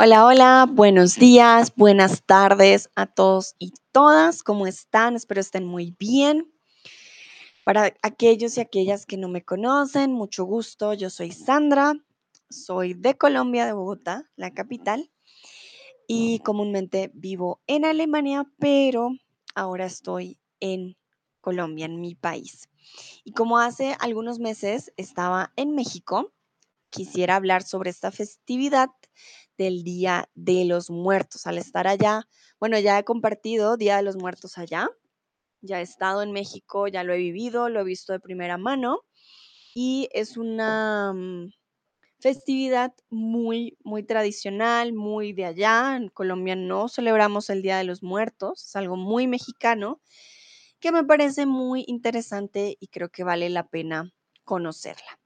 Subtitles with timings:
[0.00, 4.44] Hola, hola, buenos días, buenas tardes a todos y todas.
[4.44, 5.16] ¿Cómo están?
[5.16, 6.48] Espero estén muy bien.
[7.64, 10.94] Para aquellos y aquellas que no me conocen, mucho gusto.
[10.94, 11.94] Yo soy Sandra,
[12.48, 15.10] soy de Colombia, de Bogotá, la capital,
[16.06, 19.10] y comúnmente vivo en Alemania, pero
[19.56, 20.96] ahora estoy en
[21.40, 22.68] Colombia, en mi país.
[23.24, 26.32] Y como hace algunos meses estaba en México,
[26.90, 28.90] quisiera hablar sobre esta festividad
[29.58, 31.46] del Día de los Muertos.
[31.46, 32.26] Al estar allá,
[32.60, 34.88] bueno, ya he compartido Día de los Muertos allá,
[35.60, 39.04] ya he estado en México, ya lo he vivido, lo he visto de primera mano
[39.74, 41.52] y es una mm,
[42.20, 45.96] festividad muy, muy tradicional, muy de allá.
[45.96, 50.00] En Colombia no celebramos el Día de los Muertos, es algo muy mexicano
[50.80, 54.12] que me parece muy interesante y creo que vale la pena
[54.44, 55.18] conocerla.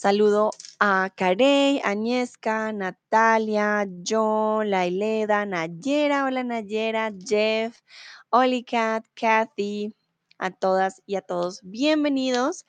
[0.00, 7.82] Saludo a Carey, Agnieszka, Natalia, John, Laileda, Nayera, hola Nayera, Jeff,
[8.30, 9.94] Olicat, Kathy,
[10.38, 12.64] a todas y a todos, bienvenidos.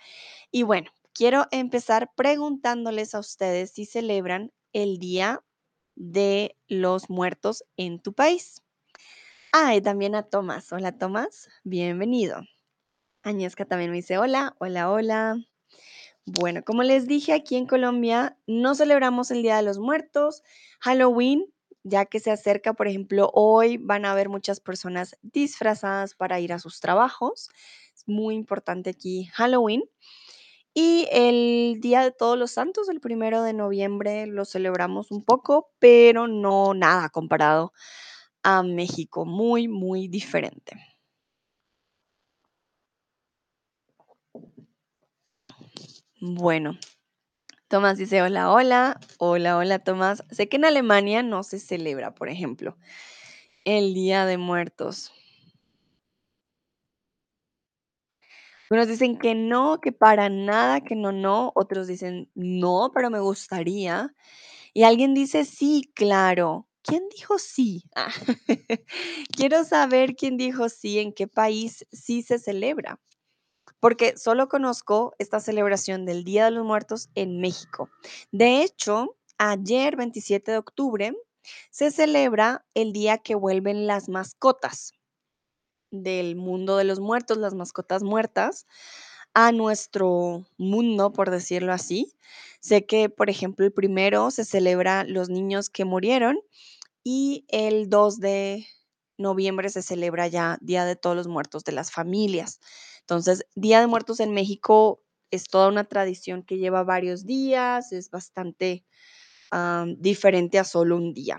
[0.52, 5.42] Y bueno, quiero empezar preguntándoles a ustedes si celebran el Día
[5.96, 8.62] de los Muertos en tu país.
[9.54, 10.70] Ah, y también a Tomás.
[10.74, 12.42] Hola Tomás, bienvenido.
[13.24, 15.51] Agnieszka también me dice hola, hola, hola.
[16.28, 20.44] Bueno, como les dije, aquí en Colombia no celebramos el Día de los Muertos,
[20.80, 21.46] Halloween,
[21.84, 26.54] ya que se acerca, por ejemplo, hoy van a haber muchas personas disfrazadas para ir
[26.54, 27.50] a sus trabajos.
[27.96, 29.84] Es muy importante aquí Halloween.
[30.74, 35.72] Y el Día de Todos los Santos, el primero de noviembre, lo celebramos un poco,
[35.80, 37.74] pero no nada comparado
[38.44, 40.91] a México, muy, muy diferente.
[46.22, 46.78] Bueno,
[47.70, 50.24] Tomás dice, hola, hola, hola, hola, Tomás.
[50.32, 52.78] Sé que en Alemania no se celebra, por ejemplo,
[53.66, 55.12] el Día de Muertos.
[58.70, 61.52] Unos dicen que no, que para nada, que no, no.
[61.56, 64.14] Otros dicen no, pero me gustaría.
[64.74, 66.68] Y alguien dice sí, claro.
[66.84, 67.84] ¿Quién dijo sí?
[67.96, 68.12] Ah,
[69.38, 73.00] Quiero saber quién dijo sí, en qué país sí se celebra
[73.82, 77.90] porque solo conozco esta celebración del Día de los Muertos en México.
[78.32, 81.14] De hecho, ayer, 27 de octubre,
[81.72, 84.94] se celebra el día que vuelven las mascotas
[85.90, 88.68] del mundo de los muertos, las mascotas muertas,
[89.34, 92.14] a nuestro mundo, por decirlo así.
[92.60, 96.40] Sé que, por ejemplo, el primero se celebra los niños que murieron
[97.04, 98.68] y el 2 de
[99.18, 102.60] noviembre se celebra ya Día de Todos los Muertos de las familias.
[103.02, 108.10] Entonces, Día de Muertos en México es toda una tradición que lleva varios días, es
[108.10, 108.86] bastante
[109.98, 111.38] diferente a solo un día.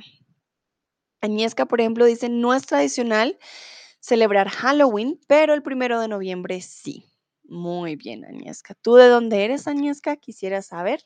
[1.23, 3.39] Añesca, por ejemplo, dice, no es tradicional
[4.01, 7.07] celebrar Halloween, pero el primero de noviembre sí.
[7.45, 8.75] Muy bien, Añesca.
[8.75, 10.17] ¿Tú de dónde eres, Añesca?
[10.17, 11.05] Quisiera saber.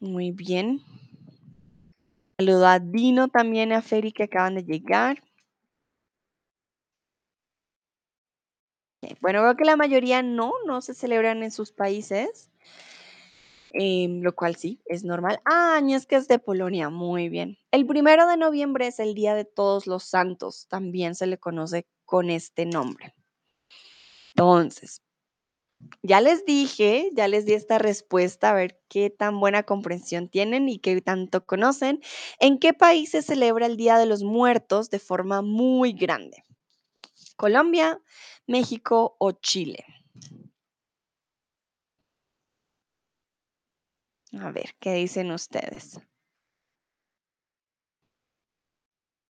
[0.00, 0.80] Muy bien.
[2.38, 5.22] Saludo a Dino también, a Feri que acaban de llegar.
[9.20, 12.50] Bueno, veo que la mayoría no, no se celebran en sus países,
[13.72, 15.40] em, lo cual sí, es normal.
[15.44, 17.58] Ah, que es de Polonia, muy bien.
[17.70, 21.86] El primero de noviembre es el Día de Todos los Santos, también se le conoce
[22.04, 23.14] con este nombre.
[24.30, 25.02] Entonces,
[26.02, 30.68] ya les dije, ya les di esta respuesta, a ver qué tan buena comprensión tienen
[30.68, 32.00] y qué tanto conocen.
[32.40, 36.44] ¿En qué país se celebra el Día de los Muertos de forma muy grande?
[37.42, 37.88] ¿Colombia,
[38.48, 39.84] México o Chile?
[44.40, 46.00] A ver, ¿qué dicen ustedes?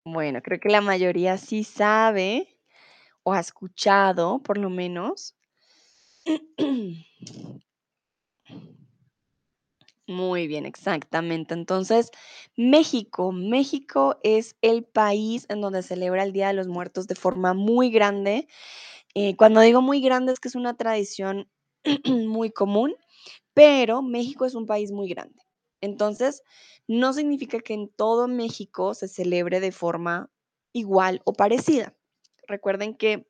[0.05, 2.59] Bueno, creo que la mayoría sí sabe
[3.23, 5.35] o ha escuchado, por lo menos.
[10.07, 11.53] Muy bien, exactamente.
[11.55, 12.11] Entonces,
[12.55, 17.53] México, México es el país en donde celebra el Día de los Muertos de forma
[17.55, 18.47] muy grande.
[19.15, 21.49] Eh, cuando digo muy grande es que es una tradición
[22.05, 22.95] muy común,
[23.53, 25.41] pero México es un país muy grande.
[25.81, 26.43] Entonces,
[26.87, 30.31] no significa que en todo México se celebre de forma
[30.73, 31.95] igual o parecida.
[32.47, 33.27] Recuerden que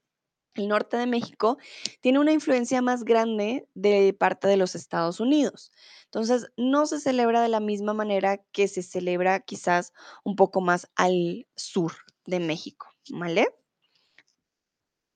[0.56, 1.58] el norte de México
[2.02, 5.72] tiene una influencia más grande de parte de los Estados Unidos.
[6.06, 9.94] Entonces, no se celebra de la misma manera que se celebra quizás
[10.24, 11.94] un poco más al sur
[12.26, 13.48] de México, ¿vale?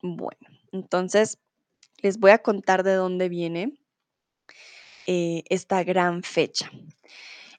[0.02, 1.40] Bueno, entonces
[2.02, 3.78] les voy a contar de dónde viene
[5.08, 6.72] eh, esta gran fecha.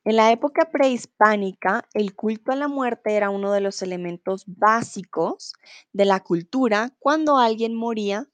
[0.03, 5.53] En la época prehispánica, el culto a la muerte era uno de los elementos básicos
[5.93, 6.97] de la cultura.
[6.99, 8.27] Cuando alguien moría,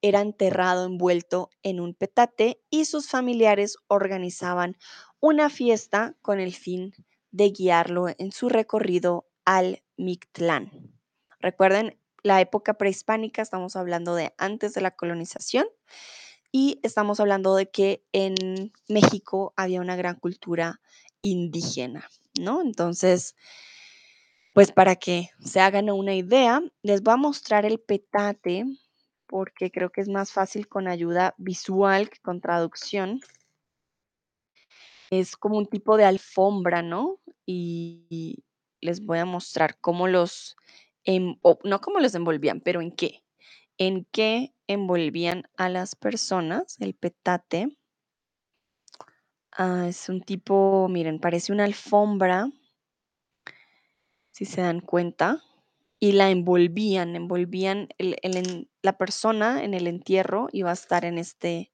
[0.00, 4.76] era enterrado envuelto en un petate y sus familiares organizaban
[5.18, 6.94] una fiesta con el fin
[7.32, 10.92] de guiarlo en su recorrido al Mictlán.
[11.40, 15.66] Recuerden, la época prehispánica, estamos hablando de antes de la colonización
[16.52, 20.80] y estamos hablando de que en México había una gran cultura
[21.22, 22.62] indígena, ¿no?
[22.62, 23.34] Entonces,
[24.52, 28.64] pues para que se hagan una idea, les voy a mostrar el petate
[29.26, 33.20] porque creo que es más fácil con ayuda visual que con traducción.
[35.10, 37.20] Es como un tipo de alfombra, ¿no?
[37.46, 38.44] Y
[38.80, 40.56] les voy a mostrar cómo los,
[41.04, 43.22] em- no cómo los envolvían, pero en qué.
[43.78, 47.76] En qué envolvían a las personas el petate.
[49.60, 52.48] Ah, es un tipo, miren, parece una alfombra,
[54.30, 55.42] si se dan cuenta,
[55.98, 57.88] y la envolvían, envolvían
[58.82, 61.72] la persona en el entierro iba a estar en este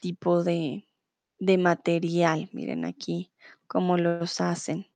[0.00, 0.88] tipo de,
[1.38, 2.48] de material.
[2.54, 3.30] Miren aquí
[3.66, 4.86] cómo los hacen.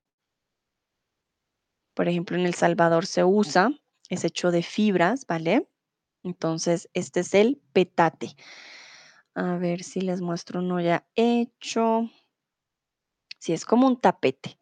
[1.93, 3.70] Por ejemplo, en El Salvador se usa,
[4.08, 5.69] es hecho de fibras, ¿vale?
[6.22, 8.34] Entonces, este es el petate.
[9.38, 12.11] A ver si les muestro uno ya hecho.
[13.38, 14.58] Sí, es como un tapete,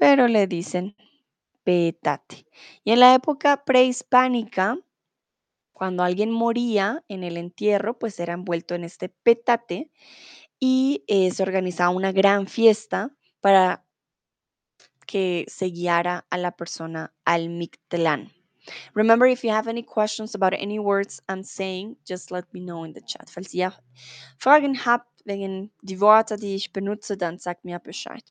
[0.00, 0.96] pero le dicen
[1.62, 2.44] petate.
[2.82, 4.76] Y en la época prehispánica,
[5.72, 9.92] cuando alguien moría en el entierro, pues era envuelto en este petate
[10.58, 13.86] y eh, se organizaba una gran fiesta para
[15.06, 18.32] que se guiara a la persona al Mictlán.
[18.94, 22.84] Remember, if you have any questions about any words I'm saying, just let me know
[22.84, 23.28] in the chat.
[23.30, 23.72] Falls ihr
[24.38, 28.24] Fragen habt wegen die Worte, die ich benutze, dann sagt mir Bescheid.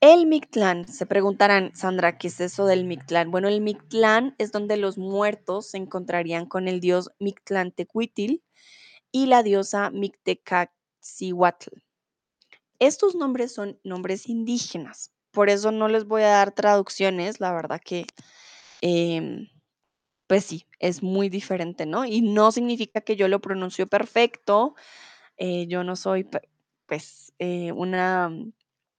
[0.00, 3.30] El Mictlán, se preguntarán, Sandra, ¿qué es eso del Mictlán?
[3.30, 8.42] Bueno, el Mictlán es donde los muertos se encontrarían con el dios Mictlantecuhtli
[9.12, 11.70] y la diosa Mictecacihuatl.
[12.80, 17.80] Estos nombres son nombres indígenas, por eso no les voy a dar traducciones, la verdad
[17.80, 18.06] que,
[18.82, 19.48] em,
[20.28, 22.04] pues sí, es muy diferente, ¿no?
[22.06, 24.74] Y no significa que yo lo pronuncio perfecto,
[25.38, 26.28] eh, yo no soy,
[26.86, 28.30] pues, eh, una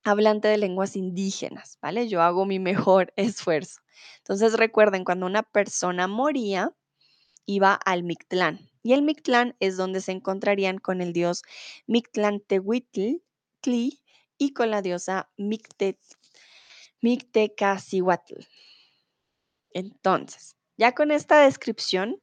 [0.04, 2.08] hablante de lenguas indígenas, ¿vale?
[2.08, 3.80] Yo hago mi mejor esfuerzo.
[4.18, 6.72] Entonces recuerden, cuando una persona moría,
[7.46, 8.70] iba al Mictlán.
[8.82, 11.42] Y el Mictlán es donde se encontrarían con el dios
[11.86, 13.22] Mictlantecuhtli
[13.60, 14.00] Tli,
[14.38, 15.98] y con la diosa Micte,
[17.00, 18.40] Mictecacihuatl.
[19.74, 22.22] Entonces, ya con esta descripción,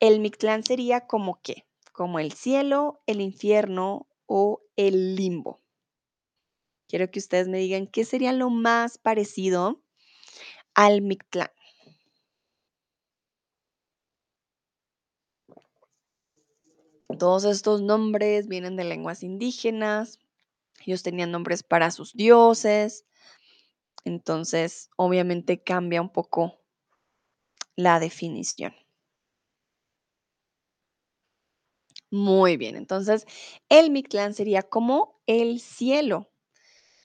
[0.00, 1.66] el Mictlán sería como qué?
[1.92, 5.62] Como el cielo, el infierno o el limbo.
[6.88, 9.82] Quiero que ustedes me digan qué sería lo más parecido
[10.74, 11.50] al Mictlán.
[17.18, 20.18] Todos estos nombres vienen de lenguas indígenas.
[20.84, 23.06] Ellos tenían nombres para sus dioses.
[24.04, 26.57] Entonces, obviamente cambia un poco
[27.78, 28.74] la definición.
[32.10, 33.24] Muy bien, entonces
[33.68, 36.28] el Mictlán sería como el cielo.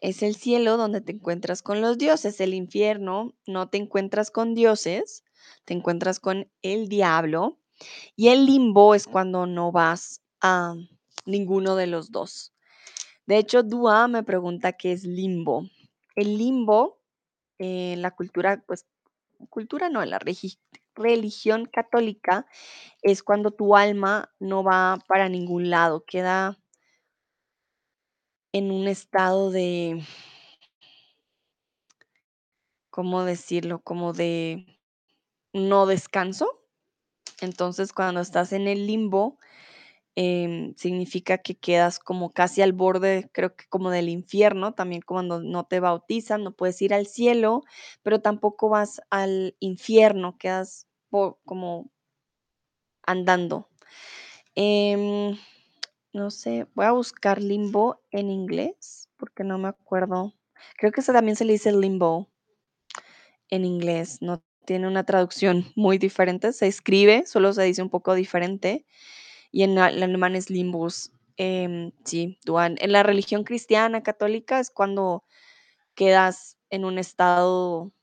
[0.02, 2.42] Es el cielo donde te encuentras con los dioses.
[2.42, 5.24] El infierno no te encuentras con dioses,
[5.66, 7.60] te encuentras con el diablo.
[8.16, 10.76] Y el limbo es cuando no vas a
[11.26, 12.54] ninguno de los dos.
[13.28, 15.70] De hecho, Dua me pregunta qué es limbo.
[16.16, 17.00] El limbo,
[17.60, 18.86] en la cultura, pues,
[19.48, 20.20] cultura no, en la
[20.96, 22.46] religión católica,
[23.02, 26.58] es cuando tu alma no va para ningún lado, queda
[28.52, 30.04] en un estado de,
[32.90, 33.80] ¿cómo decirlo?
[33.80, 34.80] Como de
[35.54, 36.48] no descanso.
[37.42, 39.40] Entonces, cuando estás en el limbo,
[40.16, 45.42] em, significa que quedas como casi al borde, creo que como del infierno, también cuando
[45.42, 47.64] no te bautizan, no puedes ir al cielo,
[48.04, 51.92] pero tampoco vas al infierno, quedas po- como
[53.04, 53.70] andando.
[54.56, 55.38] Em,
[56.14, 60.34] no sé, voy a buscar limbo en inglés, porque no me acuerdo.
[60.78, 62.30] Creo que eso también se le dice limbo
[63.50, 68.14] en inglés, no tiene una traducción muy diferente, se escribe, solo se dice un poco
[68.16, 68.86] diferente,
[69.54, 71.14] y en el alemán es limbus.
[71.38, 72.76] Em, sí, duan.
[72.82, 75.24] En la religión cristiana católica es cuando
[75.96, 77.94] quedas en un estado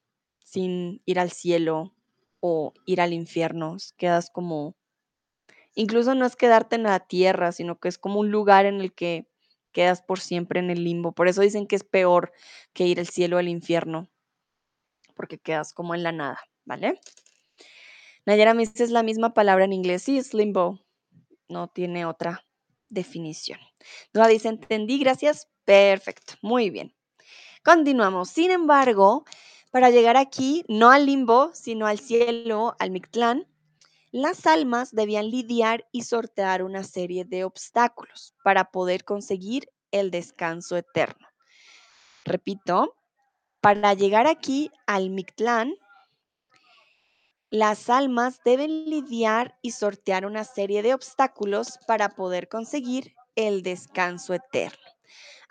[0.45, 1.95] sin ir al cielo
[2.41, 4.77] o ir al infierno, quedas como
[5.75, 8.93] Incluso no es quedarte en la tierra, sino que es como un lugar en el
[8.93, 9.27] que
[9.73, 11.13] quedas por siempre en el limbo.
[11.13, 12.33] Por eso dicen que es peor
[12.73, 14.11] que ir al cielo o al infierno,
[15.15, 17.01] porque quedas como en la nada, ¿vale?
[18.27, 20.81] Nayara me dice es la misma palabra en inglés, sí, es limbo,
[21.51, 22.45] no tiene otra
[22.89, 23.61] definición.
[24.13, 26.95] No dice, entendí, gracias, perfecto, muy bien.
[27.65, 28.31] Continuamos.
[28.31, 29.25] Sin embargo,
[29.71, 33.47] para llegar aquí, no al limbo, sino al cielo, al Mictlán,
[34.11, 40.77] las almas debían lidiar y sortear una serie de obstáculos para poder conseguir el descanso
[40.77, 41.29] eterno.
[42.25, 42.97] Repito,
[43.61, 45.75] para llegar aquí al Mictlán,
[47.51, 54.35] las almas deben lidiar y sortear una serie de obstáculos para poder conseguir el descanso
[54.35, 54.79] eterno.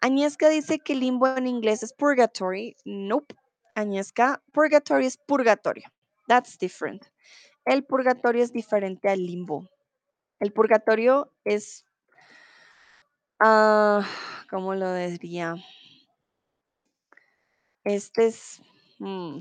[0.01, 2.75] Agnieszka dice que limbo en inglés es purgatory.
[2.85, 3.35] Nope.
[3.75, 5.89] Agnieszka, purgatory es purgatorio.
[6.27, 7.05] That's different.
[7.65, 9.69] El purgatorio es diferente al limbo.
[10.39, 11.85] El purgatorio es,
[13.41, 14.07] ah,
[14.49, 15.55] ¿cómo lo diría?
[17.83, 18.61] Este es,
[18.99, 19.39] mm,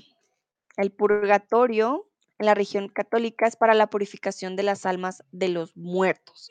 [0.76, 2.07] el purgatorio
[2.38, 6.50] en la región católica es para la purificación de las almas de los muertos.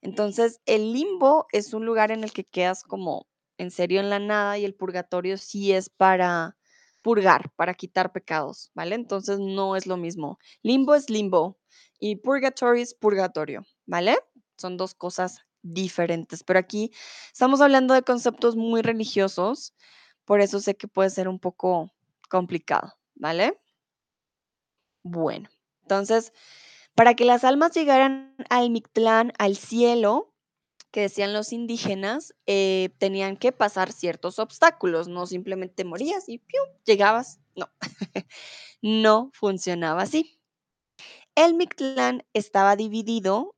[0.00, 3.26] Entonces, el limbo es un lugar en el que quedas como
[3.58, 6.56] en serio en la nada y el purgatorio sí es para
[7.02, 8.94] purgar, para quitar pecados, ¿vale?
[8.94, 10.38] Entonces no es lo mismo.
[10.62, 11.58] Limbo es limbo
[11.98, 14.18] y purgatorio es purgatorio, ¿vale?
[14.56, 16.90] Son dos cosas diferentes, pero aquí
[17.32, 19.74] estamos hablando de conceptos muy religiosos,
[20.24, 21.92] por eso sé que puede ser un poco
[22.28, 23.58] complicado, ¿vale?
[25.08, 25.48] Bueno,
[25.82, 26.32] entonces,
[26.96, 30.34] para que las almas llegaran al Mictlán, al cielo,
[30.90, 36.66] que decían los indígenas, eh, tenían que pasar ciertos obstáculos, no simplemente morías y ¡pium!
[36.84, 37.38] llegabas.
[37.54, 37.70] No,
[38.82, 40.40] no funcionaba así.
[41.36, 43.54] El Mictlán estaba dividido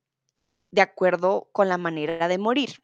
[0.69, 2.83] de acuerdo con la manera de morir.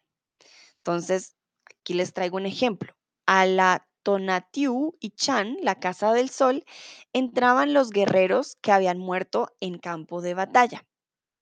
[0.77, 2.95] Entonces, aquí les traigo un ejemplo.
[3.27, 6.63] A la Tonatiu y Chan, la Casa del Sol,
[7.11, 10.85] entraban los guerreros que habían muerto en campo de batalla.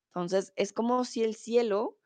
[0.08, 1.98] Entonces, es como si el cielo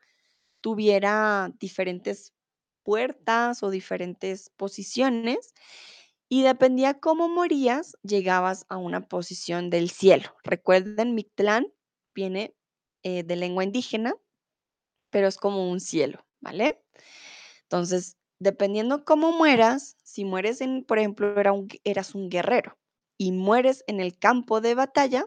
[0.60, 2.34] tuviera diferentes
[2.82, 5.54] puertas o diferentes posiciones
[6.28, 10.34] y dependía cómo morías, llegabas a una posición del cielo.
[10.42, 11.68] Recuerden, Mictlán
[12.16, 12.52] viene
[13.04, 14.12] eh, de lengua indígena,
[15.10, 16.82] pero es como un cielo, ¿vale?
[17.62, 21.34] Entonces, dependiendo cómo mueras, si mueres en, por ejemplo,
[21.84, 22.78] eras un guerrero
[23.16, 25.26] y mueres en el campo de batalla,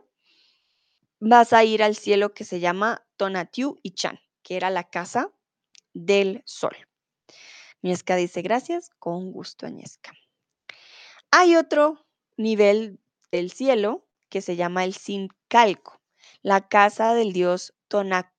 [1.20, 5.32] vas a ir al cielo que se llama Tonatiu y Chan que era la casa
[5.94, 6.76] del sol.
[7.84, 10.14] Agnieszka dice, gracias, con gusto, Agnieszka.
[11.32, 12.06] Hay otro
[12.38, 13.00] nivel
[13.32, 16.02] del cielo que se llama el Sincalco,
[16.42, 18.32] la casa del dios Tonac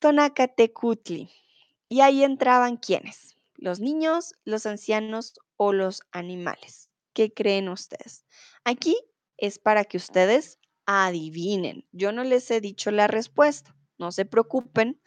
[0.00, 1.30] Tonacatecutli.
[1.88, 3.33] Y ahí entraban quienes,
[3.64, 6.90] los niños, los ancianos o los animales.
[7.14, 8.26] ¿Qué creen ustedes?
[8.62, 8.94] Aquí
[9.38, 11.88] es para que ustedes adivinen.
[11.90, 13.74] Yo no les he dicho la respuesta.
[13.96, 15.00] No se preocupen,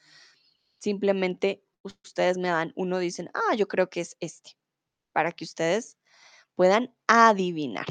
[0.80, 4.58] simplemente ustedes me dan uno, dicen, ah, yo creo que es este,
[5.12, 6.00] para que ustedes
[6.56, 7.86] puedan adivinar.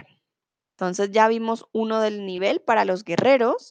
[0.73, 3.71] Entonces ya vimos uno del nivel para los guerreros.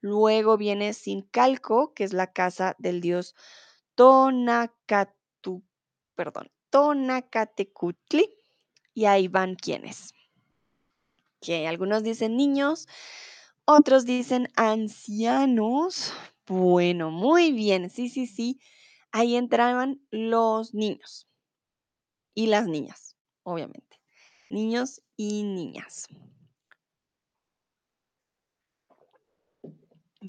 [0.00, 3.36] Luego viene sin calco, que es la casa del dios
[3.94, 5.21] Tonacatu,
[6.14, 8.28] perdón, Tonacatecutli.
[8.94, 10.14] Y ahí van quienes.
[11.40, 12.86] Que algunos dicen niños,
[13.64, 16.12] otros dicen ancianos.
[16.46, 17.88] Bueno, muy bien.
[17.88, 18.60] Sí, sí, sí.
[19.10, 21.26] Ahí entraban los niños
[22.34, 24.00] y las niñas, obviamente.
[24.50, 26.08] Niños y niñas.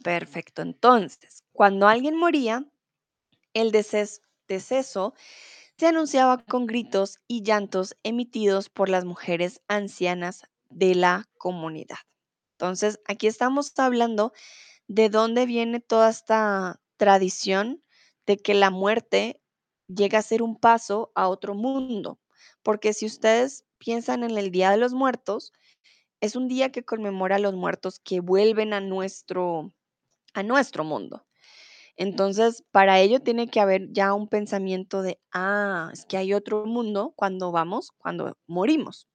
[0.04, 0.62] Perfecto.
[0.62, 2.66] Entonces, cuando alguien moría,
[3.54, 5.13] el deceso,
[5.84, 11.98] se anunciaba con gritos y llantos emitidos por las mujeres ancianas de la comunidad.
[12.54, 14.32] Entonces, aquí estamos hablando
[14.88, 17.84] de dónde viene toda esta tradición
[18.25, 19.42] de que la muerte
[19.90, 22.18] llega a ser un paso a otro mundo.
[22.62, 25.52] Porque si ustedes piensan en el Día de los Muertos,
[26.22, 29.74] es un día que conmemora a los muertos que vuelven a nuestro,
[30.34, 31.25] a nuestro mundo.
[31.97, 36.65] Entonces, para ello tiene que haber ya un pensamiento de, ah, es que hay otro
[36.65, 39.07] mundo cuando vamos, cuando morimos.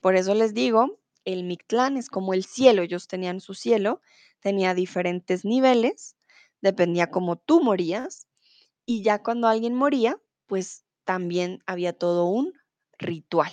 [0.00, 4.00] Por eso les digo el Mictlán es como el cielo, ellos tenían su cielo,
[4.40, 6.16] tenía diferentes niveles,
[6.62, 8.26] dependía cómo tú morías,
[8.86, 12.54] y ya cuando alguien moría, pues también había todo un
[12.98, 13.52] ritual.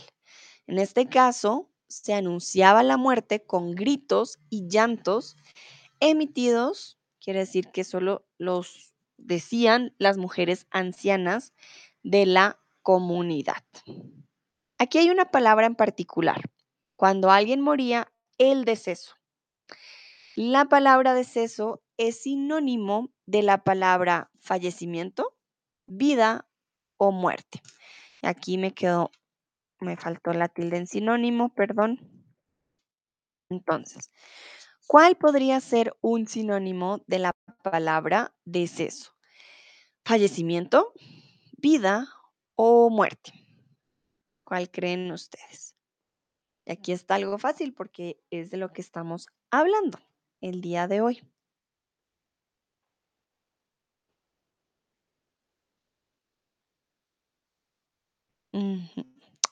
[0.67, 5.35] En este caso, se anunciaba la muerte con gritos y llantos
[5.99, 11.53] emitidos, quiere decir que solo los decían las mujeres ancianas
[12.03, 13.63] de la comunidad.
[14.77, 16.39] Aquí hay una palabra en particular.
[16.95, 19.15] Cuando alguien moría, el deceso.
[20.35, 25.35] La palabra deceso es sinónimo de la palabra fallecimiento,
[25.87, 26.47] vida
[26.97, 27.61] o muerte.
[28.21, 29.11] Aquí me quedó,
[29.79, 31.99] me faltó la tilde en sinónimo, perdón.
[33.49, 34.11] Entonces,
[34.87, 37.31] ¿cuál podría ser un sinónimo de la
[37.63, 39.13] palabra deceso?
[40.05, 40.93] Fallecimiento,
[41.57, 42.07] vida
[42.55, 43.33] o muerte.
[44.43, 45.75] ¿Cuál creen ustedes?
[46.65, 49.99] Y aquí está algo fácil porque es de lo que estamos hablando
[50.41, 51.21] el día de hoy.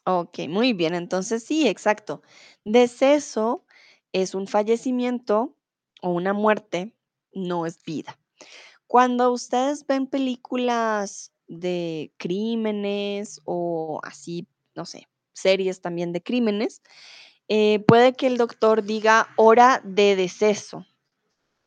[0.06, 0.96] Ok, muy bien.
[0.96, 2.22] Entonces sí, exacto.
[2.66, 3.66] Deceso
[4.14, 5.56] es un fallecimiento
[6.02, 6.94] o una muerte,
[7.34, 8.20] no es vida.
[8.88, 16.82] Cuando ustedes ven películas de crímenes o así, no sé, series también de crímenes,
[17.48, 20.86] eh, puede que el doctor diga hora de deceso.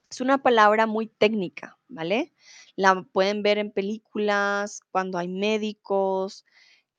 [0.08, 2.32] Es una palabra muy técnica, ¿vale?
[2.76, 6.44] La pueden ver en películas, cuando hay médicos,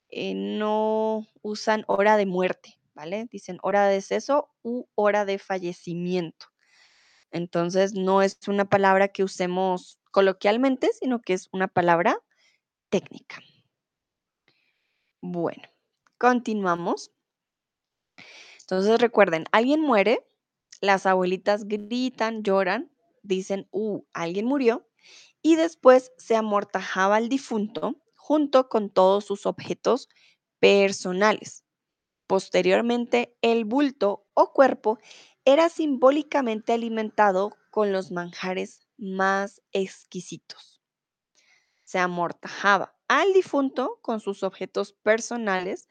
[0.09, 3.27] eh, no usan hora de muerte, ¿vale?
[3.29, 6.47] Dicen hora de deceso u hora de fallecimiento.
[7.29, 12.17] Entonces, no es una palabra que usemos coloquialmente, sino que es una palabra
[12.89, 13.39] técnica.
[15.21, 15.61] Bueno,
[16.17, 17.11] continuamos.
[18.61, 20.25] Entonces, recuerden, alguien muere,
[20.81, 24.89] las abuelitas gritan, lloran, dicen, uh, alguien murió,
[25.43, 30.09] y después se amortajaba al difunto junto con todos sus objetos
[30.59, 31.66] personales.
[32.27, 34.99] Posteriormente, el bulto o cuerpo
[35.45, 40.81] era simbólicamente alimentado con los manjares más exquisitos.
[41.83, 45.87] Se amortajaba al difunto con sus objetos personales.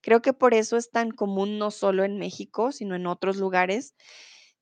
[0.00, 3.94] Creo que por eso es tan común no solo en México, sino en otros lugares,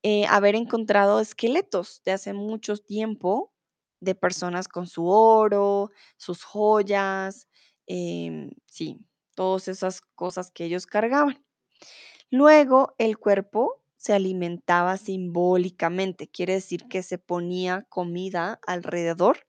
[0.03, 3.53] eh, haber encontrado esqueletos de hace mucho tiempo
[4.01, 7.47] de personas con su oro, sus joyas,
[7.87, 8.99] em, sí,
[9.39, 11.41] todas esas cosas que ellos cargaban.
[12.29, 19.47] Luego el cuerpo se alimentaba simbólicamente, quiere decir que se ponía comida alrededor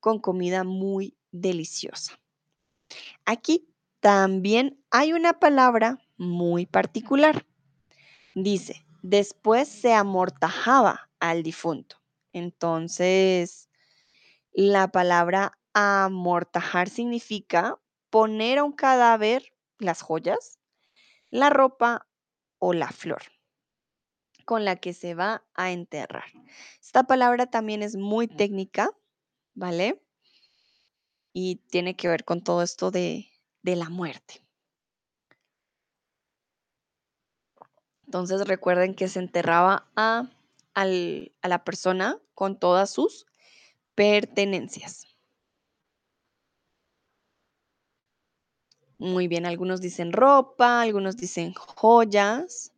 [0.00, 2.20] con comida muy deliciosa.
[3.24, 3.66] Aquí
[4.00, 7.46] también hay una palabra muy particular.
[8.34, 11.96] Dice, después se amortajaba al difunto.
[12.34, 13.70] Entonces,
[14.52, 17.78] la palabra amortajar significa
[18.12, 20.60] poner a un cadáver las joyas,
[21.30, 22.06] la ropa
[22.58, 23.22] o la flor
[24.44, 26.30] con la que se va a enterrar.
[26.80, 28.90] Esta palabra también es muy técnica,
[29.54, 30.02] ¿vale?
[31.32, 33.30] Y tiene que ver con todo esto de,
[33.62, 34.44] de la muerte.
[38.04, 40.28] Entonces recuerden que se enterraba a,
[40.74, 43.26] al- a la persona con todas sus
[43.94, 45.11] pertenencias.
[49.02, 52.70] Muy bien, algunos dicen ropa, algunos dicen joyas.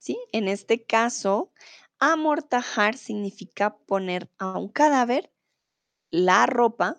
[0.00, 0.18] ¿Sí?
[0.32, 1.52] En este caso,
[2.00, 5.30] amortajar significa poner a un cadáver
[6.10, 6.96] la ropa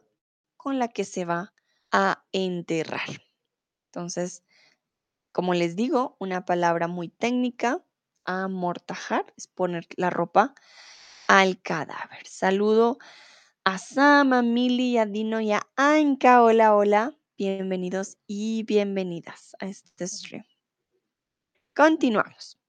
[0.56, 1.54] con la que se va
[1.92, 3.22] a enterrar.
[3.88, 4.46] Entonces,
[5.34, 7.84] como les digo, una palabra muy técnica,
[8.24, 10.56] amortajar, es poner la ropa
[11.28, 12.26] al cadáver.
[12.28, 12.98] Saludo
[13.66, 16.44] a Sam, a Mili, a Dino y a Anka.
[16.44, 17.18] Hola, hola.
[17.43, 20.45] Bienvenidos y bienvenidas a este stream.
[21.75, 22.60] Continuamos.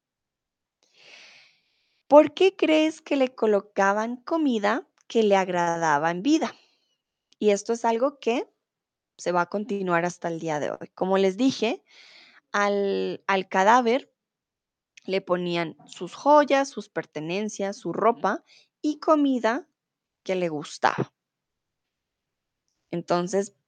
[2.09, 6.55] ¿Por qué crees que le colocaban comida que le agradaba en vida?
[7.39, 8.49] Y esto es algo que
[9.19, 10.89] se va a continuar hasta el día de hoy.
[10.95, 11.85] Como les dije,
[12.51, 14.11] al, al cadáver
[15.05, 18.43] le ponían sus joyas, sus pertenencias, su ropa
[18.81, 19.69] y comida
[20.23, 21.13] que le gustaba.
[22.91, 23.62] Entonces, ¿por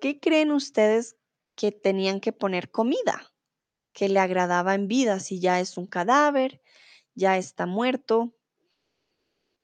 [0.00, 1.16] qué creen ustedes
[1.54, 3.30] que tenían que poner comida
[3.92, 6.62] que le agradaba en vida si ya es un cadáver,
[7.14, 8.34] ya está muerto?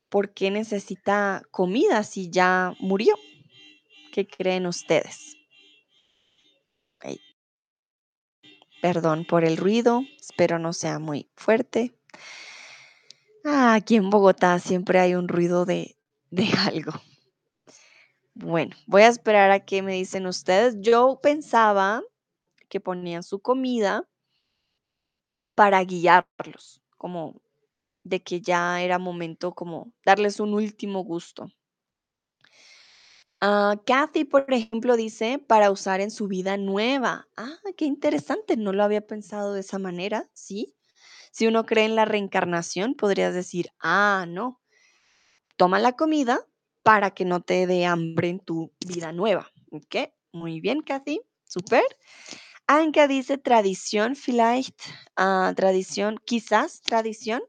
[0.09, 3.15] ¿Por qué necesita comida si ya murió?
[4.13, 5.37] ¿Qué creen ustedes?
[8.83, 11.95] Perdón por el ruido, espero no sea muy fuerte.
[13.45, 15.97] Ah, aquí en Bogotá siempre hay un ruido de,
[16.31, 16.93] de algo.
[18.39, 20.77] Bueno, voy a esperar a qué me dicen ustedes.
[20.81, 22.03] Yo pensaba
[22.69, 24.09] que ponían su comida
[25.55, 27.41] para guiarlos, como
[28.05, 31.49] de que ya era momento como darles un último gusto.
[33.41, 37.29] Ah, Kathy, por ejemplo, dice para usar en su vida nueva.
[37.37, 40.75] Ah, qué interesante, no lo había pensado de esa manera, ¿sí?
[41.33, 44.61] Si uno cree en la reencarnación, podrías decir, ah, no,
[45.57, 46.47] toma la comida
[46.87, 49.51] para que no te dé hambre en tu vida nueva.
[49.73, 49.97] ¿Ok?
[50.33, 51.83] Muy bien, Kathy, súper.
[52.69, 54.79] Anka dice tradición, vielleicht,
[55.17, 57.43] ah, tradición, quizás tradición.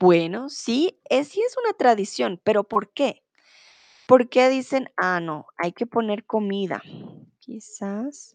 [0.00, 3.22] Bueno, sí, es, sí es una tradición, pero ¿por qué?
[4.08, 6.82] ¿Por qué dicen, ah, no, hay que poner comida?
[7.38, 8.34] Quizás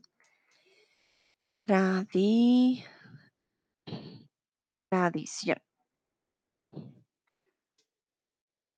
[1.68, 2.84] tradi-
[4.90, 5.60] tradición.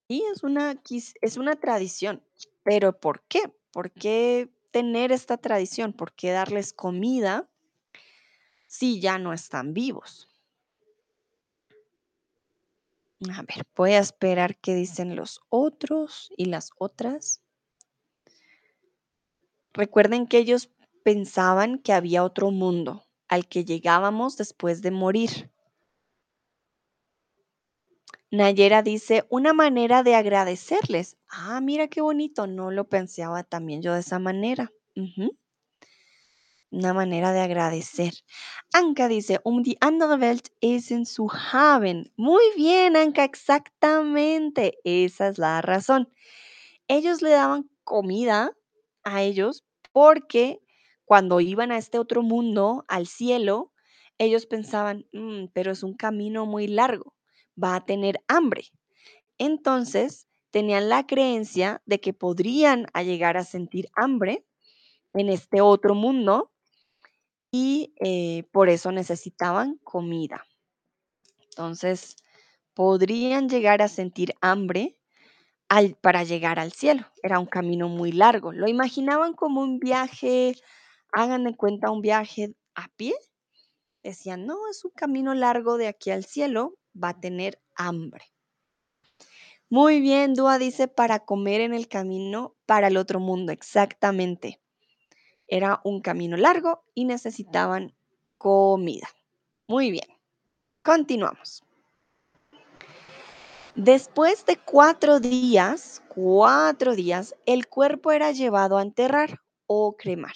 [0.08, 0.82] Sí, es una,
[1.22, 2.24] es una tradición,
[2.64, 3.42] pero ¿por qué?
[3.72, 5.92] ¿Por qué tener esta tradición?
[5.92, 7.50] ¿Por qué darles comida
[8.68, 10.30] si ya no están vivos?
[13.34, 17.42] A ver, voy a esperar qué dicen los otros y las otras.
[19.74, 20.70] Recuerden que ellos
[21.04, 25.52] pensaban que había otro mundo al que llegábamos después de morir.
[28.32, 31.16] Nayera dice, una manera de agradecerles.
[31.30, 34.72] Ah, mira qué bonito, no lo pensaba también yo de esa manera.
[36.72, 38.14] Una manera de agradecer.
[38.74, 42.12] Anka dice, um die andere Welt in zu haben.
[42.18, 44.78] Muy bien, Anka, exactamente.
[44.84, 46.10] Esa es la razón.
[46.88, 48.54] Ellos le daban comida
[49.04, 50.62] a ellos porque
[51.06, 53.74] cuando iban a este otro mundo, al cielo,
[54.20, 57.16] ellos pensaban, "Mm, pero es un camino muy largo,
[57.62, 58.66] va a tener hambre.
[59.38, 64.46] Entonces, tenían la creencia de que podrían llegar a sentir hambre
[65.14, 66.52] en este otro mundo
[67.52, 70.46] y eh, por eso necesitaban comida.
[71.40, 72.16] Entonces,
[72.74, 75.00] podrían llegar a sentir hambre
[75.70, 77.06] al, para llegar al cielo.
[77.24, 78.52] Era un camino muy largo.
[78.52, 80.56] Lo imaginaban como un viaje,
[81.12, 83.16] hagan de cuenta un viaje a pie.
[84.04, 88.26] Decían, no, es un camino largo de aquí al cielo, va a tener hambre.
[89.70, 94.62] Muy bien, Dúa dice para comer en el camino para el otro mundo, exactamente.
[95.48, 97.94] Era un camino largo y necesitaban
[98.38, 99.08] comida.
[99.68, 100.08] Muy bien,
[100.84, 101.64] continuamos.
[103.76, 110.34] Después de cuatro días, cuatro días, el cuerpo era llevado a enterrar o cremar.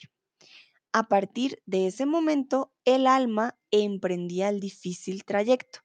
[0.94, 5.80] A partir de ese momento, el alma emprendía el difícil trayecto.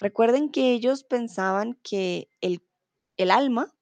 [0.00, 2.62] Recuerden que ellos pensaban que el,
[3.16, 3.74] el alma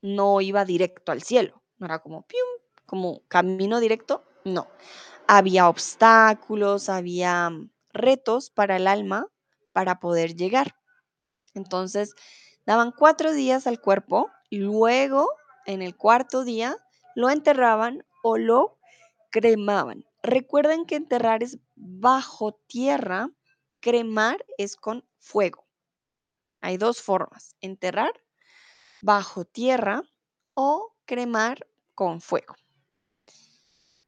[0.00, 2.46] no iba directo al cielo, no era como, ¡pium!
[2.86, 4.68] como camino directo, no.
[5.26, 7.50] Había obstáculos, había
[7.92, 9.26] retos para el alma
[9.72, 10.76] para poder llegar.
[11.54, 12.14] Entonces,
[12.64, 15.28] daban cuatro días al cuerpo, y luego,
[15.66, 16.76] en el cuarto día,
[17.14, 18.78] lo enterraban o lo
[19.30, 20.04] cremaban.
[20.22, 23.30] Recuerden que enterrar es bajo tierra,
[23.80, 25.66] cremar es con fuego.
[26.60, 28.12] Hay dos formas, enterrar
[29.02, 30.02] bajo tierra
[30.54, 32.54] o cremar con fuego.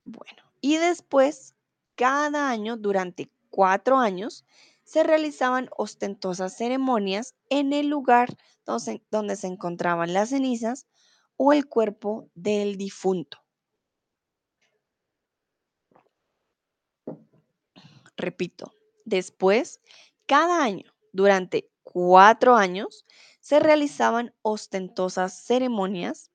[0.05, 1.55] Bueno, y después,
[1.97, 4.45] cada año, durante cuatro años,
[4.85, 10.87] se realizaban ostentosas ceremonias en el lugar donde se, encontraban las cenizas
[11.37, 13.39] o el cuerpo del difunto.
[18.17, 18.73] Repito,
[19.05, 19.81] después,
[20.27, 23.05] cada año, durante cuatro años,
[23.41, 26.31] se realizaban ostentosas ceremonias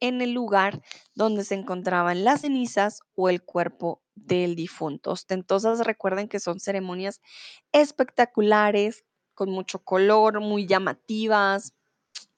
[0.00, 0.82] en el lugar
[1.14, 5.12] donde se encontraban las cenizas o el cuerpo del difunto.
[5.12, 7.20] Ostentosas, recuerden que son ceremonias
[7.72, 11.74] espectaculares, con mucho color, muy llamativas,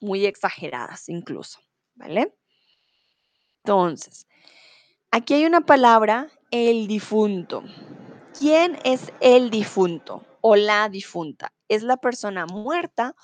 [0.01, 1.61] muy exageradas incluso,
[1.95, 2.35] ¿vale?
[3.65, 4.27] Entonces,
[5.11, 7.65] aquí hay una palabra, el difunto.
[8.39, 11.53] ¿Quién es el difunto o la difunta?
[11.69, 13.15] ¿Es la persona muerta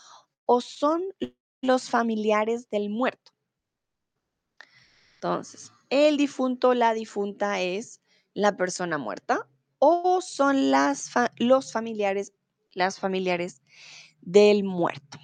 [0.47, 1.03] o son
[1.61, 3.33] los familiares del muerto?
[5.15, 8.01] Entonces, el difunto o la difunta es
[8.35, 12.33] la persona muerta o son las los familiares,
[12.73, 13.63] las familiares
[14.21, 15.19] del muerto.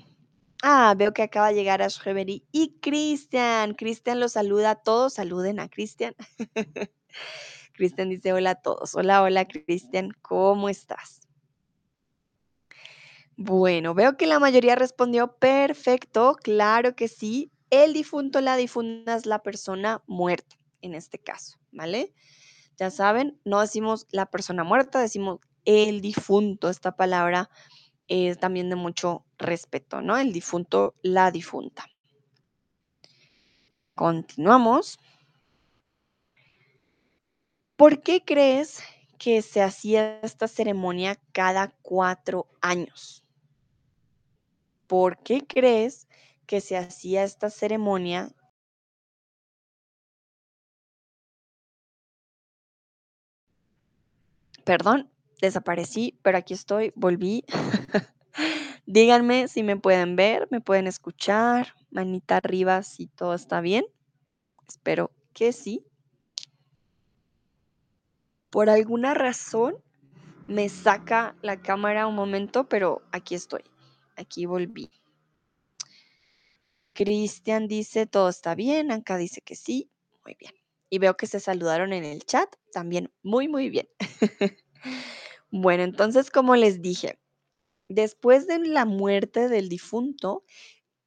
[0.63, 3.75] Ah, veo que acaba de llegar Ash Reverie y Cristian.
[3.75, 5.15] Cristian los saluda a todos.
[5.15, 6.15] Saluden a Cristian.
[7.75, 8.95] Cristian dice hola a todos.
[8.97, 11.28] Hola, hola Cristian, ¿cómo estás?
[13.41, 17.53] Bueno, veo que la mayoría respondió perfecto, claro que sí.
[17.71, 22.13] El difunto, la difunta es la persona muerta en este caso, ¿vale?
[22.79, 26.69] Ya saben, no decimos la persona muerta, decimos el difunto.
[26.69, 27.49] Esta palabra
[28.09, 30.17] es también de mucho respeto, ¿no?
[30.17, 31.87] El difunto, la difunta.
[33.95, 34.99] Continuamos.
[37.77, 38.81] ¿Por qué crees
[39.17, 43.25] que se hacía esta ceremonia cada cuatro años?
[44.89, 46.09] ¿Por qué crees
[46.47, 48.31] que se hacía esta ceremonia?
[54.65, 55.11] Perdón,
[55.43, 57.45] desaparecí, pero aquí estoy, volví.
[58.87, 63.85] Díganme si me pueden ver, me pueden escuchar, manita arriba si todo está bien.
[64.67, 65.85] Espero que sí.
[68.49, 69.77] Por alguna razón
[70.47, 73.63] me saca la cámara un momento, pero aquí estoy.
[74.19, 74.91] Aquí volví.
[76.93, 78.91] Cristian dice, todo está bien.
[78.91, 79.91] Anka dice que sí.
[80.25, 80.53] Muy bien.
[80.91, 82.53] Y veo que se saludaron en el chat.
[82.73, 83.89] También muy, muy bien.
[85.51, 87.21] bueno, entonces, como les dije,
[87.89, 90.45] después de la muerte del difunto,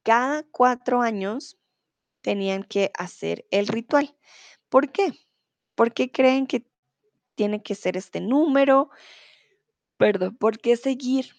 [0.02, 1.58] cada cuatro años
[2.22, 4.16] tenían que hacer el ritual.
[4.70, 5.12] ¿Por qué?
[5.74, 6.66] ¿Por qué creen que
[7.34, 8.88] tiene que ser este número?
[9.98, 11.34] Perdón, ¿por qué seguir,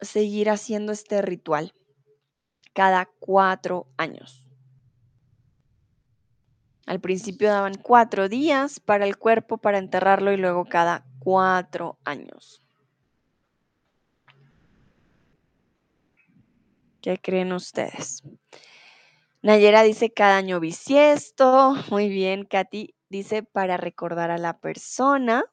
[0.00, 1.74] seguir haciendo este ritual
[2.72, 4.46] cada cuatro años?
[6.86, 12.62] Al principio daban cuatro días para el cuerpo para enterrarlo y luego cada cuatro años.
[17.00, 18.22] ¿Qué creen ustedes?
[19.42, 21.74] Nayera dice cada año bisiesto.
[21.90, 25.44] Muy bien, Katy dice para recordar a la persona.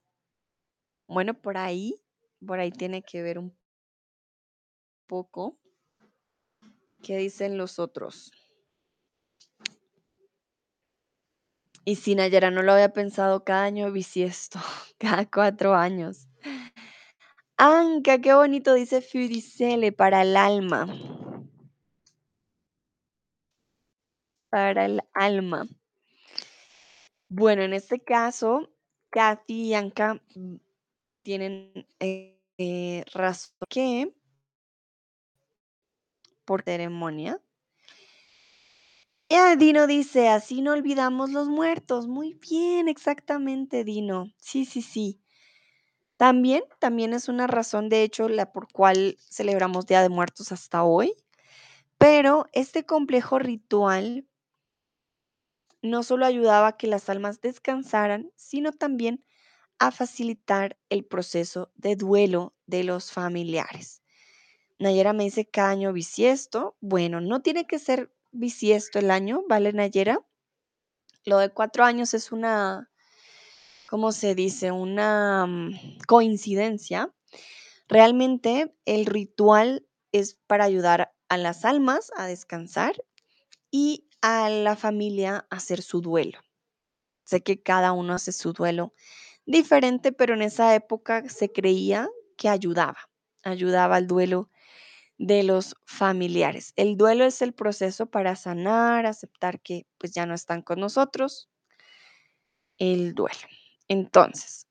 [1.08, 2.02] Bueno, por ahí,
[2.46, 3.56] por ahí tiene que ver un
[5.08, 5.58] poco.
[7.02, 8.32] ¿Qué dicen los otros?
[11.86, 14.60] Y si Nayera no lo había pensado, cada año bisiesto,
[14.98, 16.28] cada cuatro años.
[17.58, 20.88] Anca, qué bonito dice Fudicele para el alma.
[24.50, 25.68] Para el alma.
[27.28, 28.70] Bueno, en este caso,
[29.10, 30.56] Kathy y Anka mm,
[31.24, 34.14] tienen eh, eh, razón que
[36.46, 37.42] por ceremonia.
[39.30, 42.08] Y Dino dice, así no olvidamos los muertos.
[42.08, 44.28] Muy bien, exactamente, Dino.
[44.38, 45.20] Sí, sí, sí.
[46.18, 50.84] También, también es una razón, de hecho, la por cual celebramos Día de Muertos hasta
[50.84, 51.16] hoy.
[51.98, 54.28] Pero este complejo ritual
[55.82, 59.26] no solo ayudaba a que las almas descansaran, sino también
[59.80, 64.03] a facilitar el proceso de duelo de los familiares.
[64.80, 66.76] Nayera me dice cada año bisiesto.
[66.82, 70.20] Bueno, no tiene que ser bisiesto el año, ¿vale, Nayera?
[71.26, 72.92] Lo de cuatro años es una,
[73.90, 74.72] ¿cómo se dice?
[74.72, 77.14] Una mm, coincidencia.
[77.88, 82.96] Realmente el ritual es para ayudar a las almas a descansar
[83.72, 86.40] y a la familia a hacer su duelo.
[87.24, 88.94] Sé que cada uno hace su duelo
[89.46, 93.10] diferente, pero en esa época se creía que ayudaba,
[93.44, 94.50] ayudaba al duelo
[95.24, 96.74] de los familiares.
[96.76, 101.50] El duelo es el proceso para sanar, aceptar que pues ya no están con nosotros.
[102.78, 103.48] El duelo.
[103.88, 104.68] Entonces,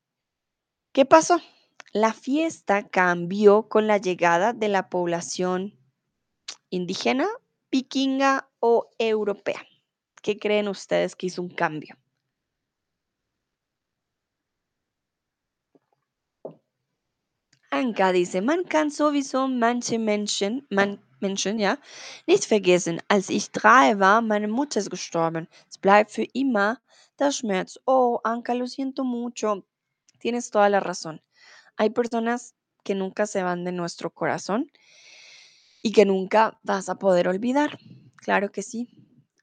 [0.92, 1.40] ¿qué pasó?
[1.92, 5.78] La fiesta cambió con la llegada de la población
[6.68, 7.28] indígena,
[7.70, 9.66] vikinga o europea.
[10.20, 11.96] ¿Qué creen ustedes que hizo un cambio?
[17.72, 21.78] Anka dice, man kann sowieso manche Menschen, man, Menschen, ja,
[22.26, 23.00] nicht vergessen.
[23.08, 25.48] Als ich drei war, meine Mutter gestorben.
[25.70, 26.82] Es bleibt für immer
[27.18, 27.78] der Schmerz.
[27.86, 29.64] Oh, Anka, lo siento mucho.
[30.18, 31.22] Tienes toda la razón.
[31.78, 32.54] Hay personas
[32.84, 34.70] que nunca se van de nuestro corazón
[35.82, 37.78] y que nunca vas a poder olvidar.
[38.16, 38.88] Claro que sí.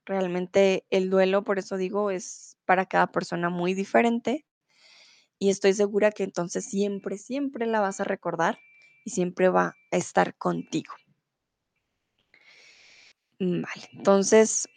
[0.06, 4.46] Realmente el duelo, por eso digo, es para cada persona muy diferente
[5.40, 8.60] y estoy segura que entonces siempre, siempre la vas a recordar
[9.06, 10.94] y siempre va a estar contigo.
[13.40, 14.68] Mm, vale, entonces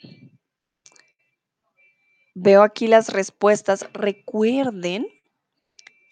[2.34, 3.86] veo aquí las respuestas.
[3.92, 5.06] Recuerden,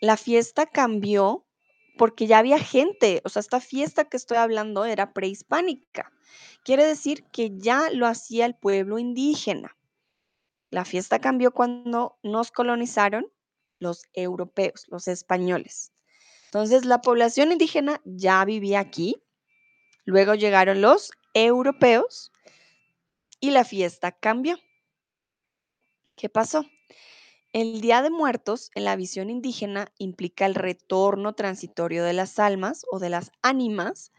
[0.01, 1.47] la fiesta cambió
[1.97, 6.11] porque ya había gente, o sea, esta fiesta que estoy hablando era prehispánica.
[6.65, 9.77] Quiere decir que ya lo hacía el pueblo indígena.
[10.71, 13.27] La fiesta cambió cuando nos colonizaron
[13.81, 15.93] los europeos, los españoles.
[16.47, 19.23] Entonces la población indígena ya vivía aquí,
[20.05, 22.33] luego llegaron los europeos
[23.41, 24.59] y la fiesta cambió.
[26.17, 26.65] ¿Qué pasó?
[27.53, 32.85] El Día de Muertos en la visión indígena implica el retorno transitorio de las almas
[32.93, 34.13] o de las ánimas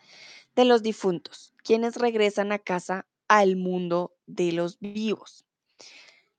[0.55, 5.45] de los difuntos, quienes regresan a casa al mundo de los vivos.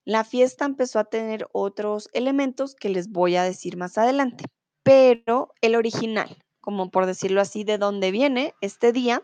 [0.05, 4.45] La fiesta empezó a tener otros elementos que les voy a decir más adelante,
[4.83, 9.23] pero el original, como por decirlo así, de dónde viene este día,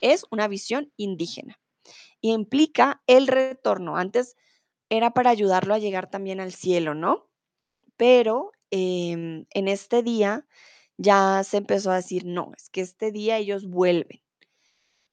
[0.00, 1.58] es una visión indígena
[2.20, 3.96] y implica el retorno.
[3.96, 4.36] Antes
[4.88, 7.28] era para ayudarlo a llegar también al cielo, ¿no?
[7.96, 10.46] Pero em, en este día
[10.96, 14.20] ya se empezó a decir, no, es que este día ellos vuelven,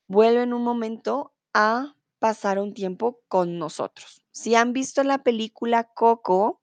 [0.08, 4.23] vuelven un momento a pasar un tiempo con nosotros.
[4.34, 6.60] Si han visto la película Coco,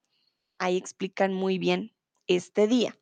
[0.58, 1.94] ahí explican muy bien
[2.26, 2.98] este día.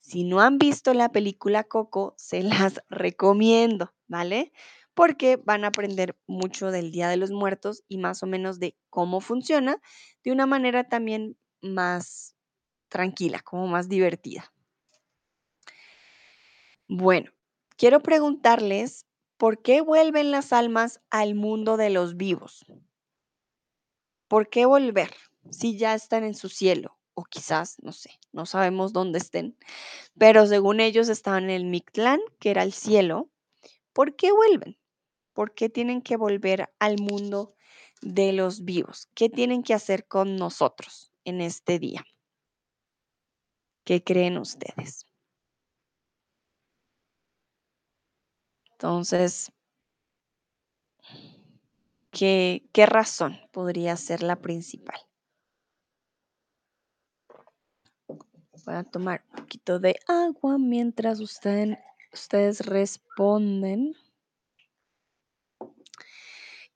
[0.00, 4.52] Si no han visto la película Coco, se las recomiendo, ¿vale?
[4.92, 8.76] Porque van a aprender mucho del Día de los Muertos y más o menos de
[8.90, 9.80] cómo funciona
[10.22, 12.36] de una manera también más
[12.90, 14.52] tranquila, como más divertida.
[16.88, 17.30] Bueno,
[17.78, 19.06] quiero preguntarles,
[19.38, 22.66] ¿por qué vuelven las almas al mundo de los vivos?
[24.30, 25.12] ¿Por qué volver
[25.50, 26.96] si ya están en su cielo?
[27.14, 29.58] O quizás, no sé, no sabemos dónde estén,
[30.16, 33.28] pero según ellos estaban en el Mictlán, que era el cielo.
[33.92, 34.78] ¿Por qué vuelven?
[35.32, 37.56] ¿Por qué tienen que volver al mundo
[38.02, 39.08] de los vivos?
[39.14, 42.04] ¿Qué tienen que hacer con nosotros en este día?
[43.84, 45.06] ¿Qué creen ustedes?
[48.74, 49.50] Entonces,
[52.10, 55.00] ¿qué, razón podría ser la principal?
[58.66, 63.94] Voy a tomar un poquito de agua mientras ustedes responden.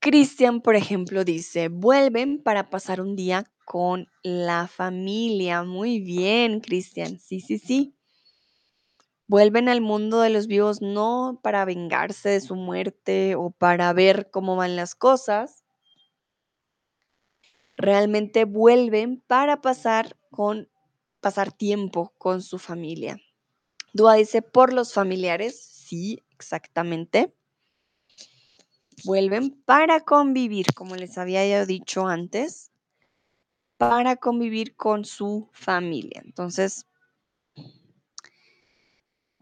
[0.00, 5.62] Cristian, por ejemplo, dice, vuelven para pasar un día con la familia.
[5.62, 7.18] Muy bien, Cristian.
[7.18, 7.96] Sí, sí, sí.
[9.26, 14.30] Vuelven al mundo de los vivos no para vengarse de su muerte o para ver
[14.30, 15.64] cómo van las cosas.
[17.76, 20.68] Realmente vuelven para pasar con
[21.20, 23.18] pasar tiempo con su familia.
[23.94, 25.58] Dúa dice por los familiares.
[25.58, 27.34] Sí, exactamente.
[29.04, 32.72] Vuelven para convivir, como les había ya dicho antes,
[33.78, 36.22] para convivir con su familia.
[36.24, 36.86] Entonces,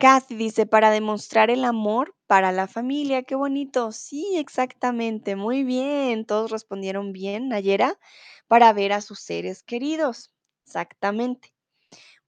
[0.02, 3.22] Kathy dice, para demostrar el amor para la familia.
[3.22, 3.92] Qué bonito.
[3.92, 5.36] Sí, exactamente.
[5.36, 6.26] Muy bien.
[6.26, 8.00] Todos respondieron bien, Nayera,
[8.48, 10.32] para ver a sus seres queridos.
[10.66, 11.54] Exactamente.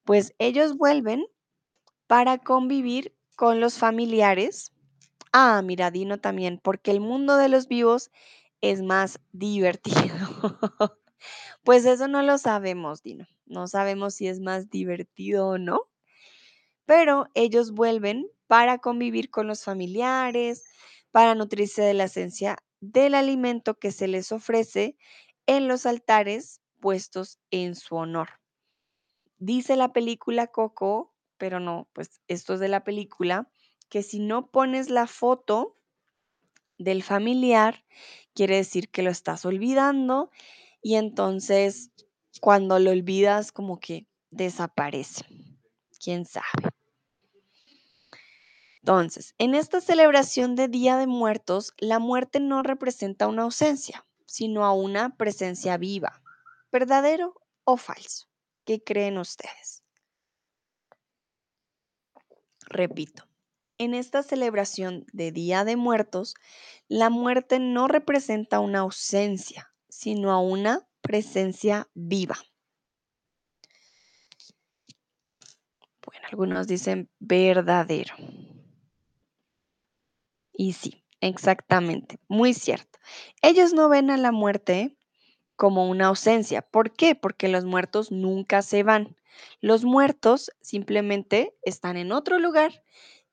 [0.05, 1.27] Pues ellos vuelven
[2.07, 4.73] para convivir con los familiares.
[5.33, 8.13] Ah, mira, Dino también, porque el mundo de los vivos
[8.61, 10.15] es más divertido.
[11.65, 13.27] pues eso no lo sabemos, Dino.
[13.47, 15.89] No sabemos si es más divertido o no
[16.87, 20.65] pero ellos vuelven para convivir con los familiares,
[21.11, 24.97] para nutrirse de la esencia del alimento que se les ofrece
[25.47, 28.29] en los altares puestos en su honor.
[29.39, 33.51] Dice la película Coco, pero no, pues esto es de la película,
[33.89, 35.77] que si no pones la foto
[36.79, 37.85] del familiar,
[38.35, 40.31] quiere decir que lo estás olvidando
[40.83, 41.91] y entonces
[42.41, 45.25] cuando lo olvidas como que desaparece.
[46.03, 46.74] ¿Quién sabe?
[48.85, 54.63] Entonces, en esta celebración de Día de Muertos, la muerte no representa una ausencia, sino
[54.67, 56.21] a una presencia viva.
[56.71, 58.29] ¿Verdadero o falso?
[58.67, 59.83] ¿Qué creen ustedes?
[62.67, 63.27] Repito,
[63.79, 66.35] en esta celebración de Día de Muertos,
[66.87, 72.37] la muerte no representa una ausencia, sino a una presencia viva.
[76.05, 78.15] Bueno, algunos dicen verdadero.
[80.57, 82.99] Y sí, exactamente, muy cierto.
[83.43, 84.97] Ellos no ven a la muerte
[85.57, 86.63] como una ausencia.
[86.63, 87.15] ¿Por qué?
[87.15, 89.17] Porque los muertos nunca se van.
[89.61, 92.85] Los muertos simplemente están en otro lugar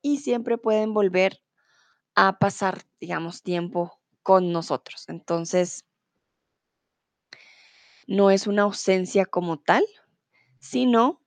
[0.01, 1.41] y siempre pueden volver
[2.15, 5.07] a pasar, digamos, tiempo con nosotros.
[5.07, 5.85] Entonces,
[8.07, 9.85] no es una ausencia como tal,
[10.59, 11.20] sino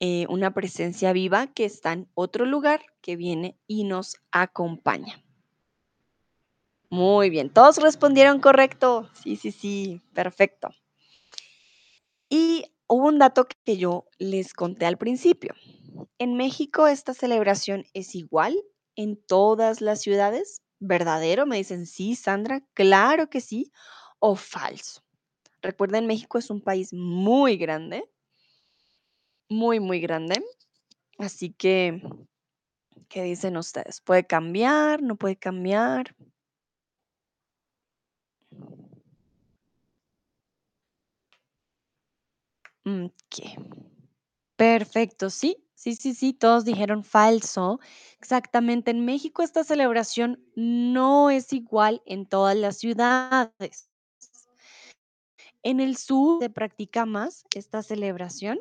[0.00, 5.22] eh, una presencia viva que está en otro lugar, que viene y nos acompaña.
[6.88, 9.08] Muy bien, todos respondieron correcto.
[9.22, 10.70] Sí, sí, sí, perfecto.
[12.28, 15.54] Y hubo un dato que yo les conté al principio.
[16.18, 18.60] En México esta celebración es igual
[18.96, 20.62] en todas las ciudades.
[20.80, 21.44] ¿Verdadero?
[21.46, 23.70] Me dicen, sí, Sandra, claro que sí.
[24.18, 25.02] O falso.
[25.62, 28.04] Recuerden, México es un país muy grande,
[29.50, 30.42] muy, muy grande.
[31.18, 32.02] Así que,
[33.08, 34.00] ¿qué dicen ustedes?
[34.00, 35.02] ¿Puede cambiar?
[35.02, 36.14] ¿No puede cambiar?
[42.86, 43.10] Mm.
[44.56, 47.80] Perfecto, sí, sí, sí, sí, todos dijeron falso.
[48.20, 53.88] Exactamente, en México esta celebración no es igual en todas las ciudades.
[55.62, 58.60] En el sur se practica más esta celebración.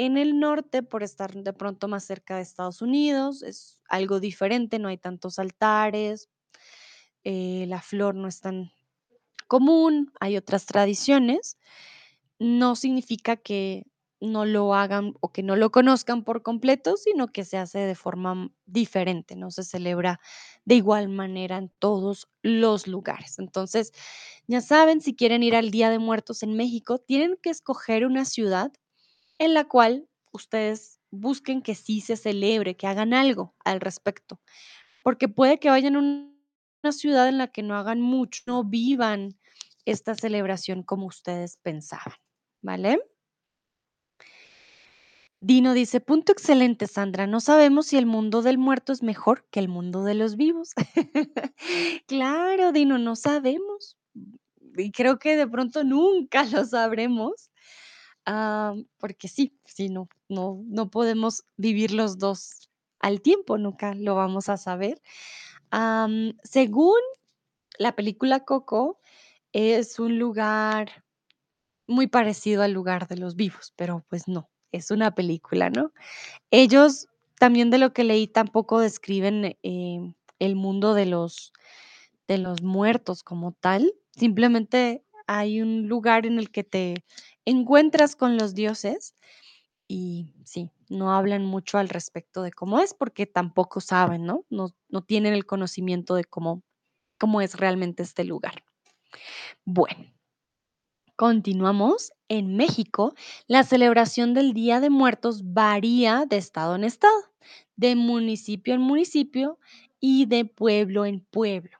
[0.00, 4.78] En el norte, por estar de pronto más cerca de Estados Unidos, es algo diferente,
[4.78, 6.28] no hay tantos altares,
[7.24, 8.70] eh, la flor no es tan
[9.48, 11.58] común, hay otras tradiciones.
[12.38, 13.86] No significa que
[14.20, 17.96] no lo hagan o que no lo conozcan por completo, sino que se hace de
[17.96, 20.20] forma mm, diferente, no se celebra
[20.64, 23.40] de igual manera en todos los lugares.
[23.40, 23.92] Entonces,
[24.46, 28.24] ya saben, si quieren ir al Día de Muertos en México, tienen que escoger una
[28.24, 28.72] ciudad
[29.38, 34.40] en la cual ustedes busquen que sí se celebre, que hagan algo al respecto,
[35.02, 36.38] porque puede que vayan a un-
[36.82, 39.38] una ciudad en la que no hagan mucho, no vivan
[39.84, 42.14] esta celebración como ustedes pensaban,
[42.62, 43.00] ¿vale?
[45.40, 47.26] Dino dice, punto excelente, Sandra.
[47.28, 50.72] No sabemos si el mundo del muerto es mejor que el mundo de los vivos.
[52.06, 53.96] Claro, Dino, no sabemos.
[54.76, 57.50] Y creo que de pronto nunca lo sabremos,
[58.28, 62.68] ah, porque sí, sí, no, no, no podemos vivir los dos
[63.00, 65.00] al tiempo, nunca lo vamos a saber.
[66.42, 67.00] Según
[67.78, 68.98] la película Coco,
[69.52, 71.04] es un lugar
[71.86, 75.92] muy parecido al lugar de los vivos, pero pues no, es una película, ¿no?
[76.50, 77.08] Ellos,
[77.38, 81.52] también de lo que leí, tampoco describen, em, el mundo de los
[82.28, 83.94] de los muertos como tal.
[84.10, 87.04] Simplemente hay un lugar en el que te
[87.48, 89.14] encuentras con los dioses
[89.88, 94.44] y sí, no hablan mucho al respecto de cómo es, porque tampoco saben, ¿no?
[94.50, 96.62] No tienen el conocimiento de cómo
[97.18, 98.64] cómo es realmente este lugar.
[99.64, 100.12] Bueno.
[101.16, 102.12] Continuamos.
[102.28, 103.14] En México,
[103.48, 107.32] la celebración del Día de Muertos varía de estado en estado,
[107.74, 109.58] de municipio en municipio
[109.98, 111.76] y de pueblo en pueblo,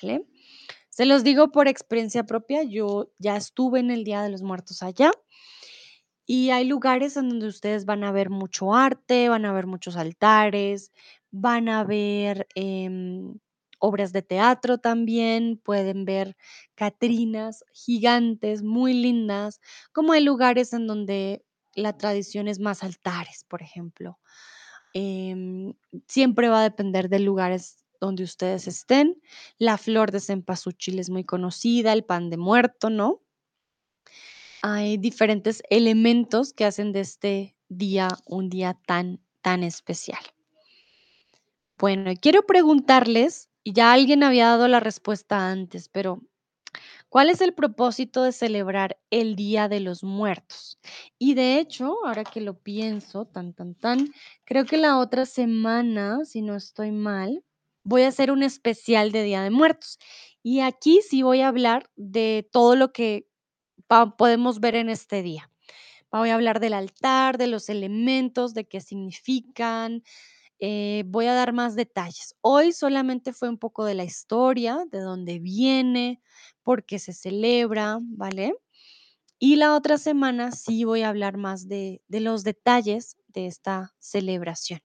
[0.00, 0.26] ¿vale?
[0.98, 4.82] Se los digo por experiencia propia, yo ya estuve en el Día de los Muertos
[4.82, 5.12] allá
[6.26, 9.96] y hay lugares en donde ustedes van a ver mucho arte, van a ver muchos
[9.96, 10.90] altares,
[11.30, 13.38] van a ver em,
[13.78, 16.36] obras de teatro también, pueden ver
[16.74, 19.60] catrinas gigantes, muy lindas,
[19.92, 21.44] como hay lugares en donde
[21.76, 24.18] la tradición es más altares, por ejemplo.
[24.94, 25.74] Em,
[26.08, 29.20] siempre va a depender de lugares donde ustedes estén.
[29.58, 33.22] La flor de cempasúchil es muy conocida, el pan de muerto, ¿no?
[34.62, 40.22] Hay diferentes elementos que hacen de este día un día tan, tan especial.
[41.78, 46.22] Bueno, quiero preguntarles, y ya alguien había dado la respuesta antes, pero
[47.08, 50.80] ¿cuál es el propósito de celebrar el Día de los Muertos?
[51.18, 54.08] Y de hecho, ahora que lo pienso, tan, tan, tan,
[54.44, 57.44] creo que la otra semana, si no estoy mal,
[57.88, 59.98] voy a hacer un especial de Día de Muertos.
[60.42, 63.28] Y aquí sí voy a hablar de todo lo que
[64.18, 65.50] podemos ver en este día.
[66.12, 70.02] Voy a hablar del altar, de los elementos, de qué significan.
[70.60, 72.36] eh, voy a dar más detalles.
[72.42, 76.22] Hoy solamente fue un poco de la historia, de dónde viene,
[76.62, 78.54] por qué se celebra, ¿vale?
[79.38, 84.80] Y la otra semana sí voy a hablar más de los detalles de esta celebración.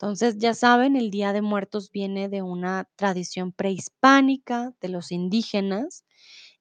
[0.00, 6.04] Entonces, ya saben, el Día de Muertos viene de una tradición prehispánica de los indígenas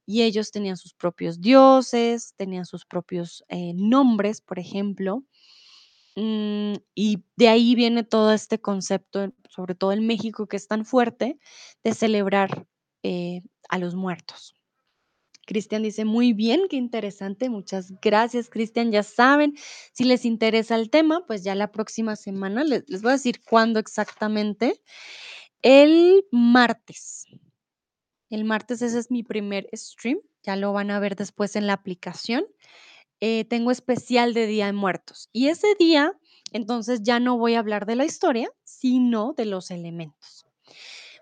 [0.08, 5.24] y ellos tenían sus propios dioses, tenían sus propios eh, nombres, por ejemplo,
[6.18, 10.86] mm, y de ahí viene todo este concepto, sobre todo en México, que es tan
[10.86, 11.40] fuerte,
[11.86, 12.68] de celebrar
[13.04, 14.57] eh, a los muertos.
[15.48, 18.92] Cristian dice, muy bien, qué interesante, muchas gracias, Cristian.
[18.92, 19.56] Ya saben,
[19.94, 23.42] si les interesa el tema, pues ya la próxima semana les, les voy a decir
[23.42, 24.80] cuándo exactamente.
[25.64, 27.26] El martes.
[28.30, 31.74] El martes ese es mi primer stream, ya lo van a ver después en la
[31.74, 32.46] aplicación.
[33.20, 36.14] Eh, tengo especial de Día de Muertos y ese día,
[36.52, 40.47] entonces ya no voy a hablar de la historia, sino de los elementos.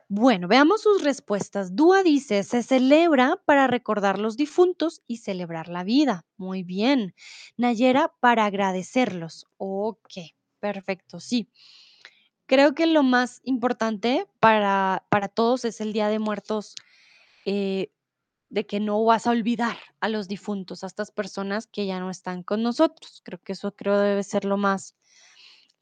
[0.08, 1.76] Bueno, veamos sus respuestas.
[1.76, 6.26] Dúa dice, se celebra para recordar los difuntos y celebrar la vida.
[6.38, 7.16] Muy bien.
[7.58, 9.47] Nayera, para agradecerlos.
[9.58, 10.14] Ok,
[10.60, 11.49] perfecto, sí.
[12.45, 16.76] Creo que lo más importante para, para todos es el Día de Muertos
[17.45, 17.91] eh,
[18.49, 22.12] de que no vas a olvidar a los difuntos, a estas personas que ya no
[22.12, 23.22] están con nosotros.
[23.24, 24.95] Creo que eso creo debe ser lo más,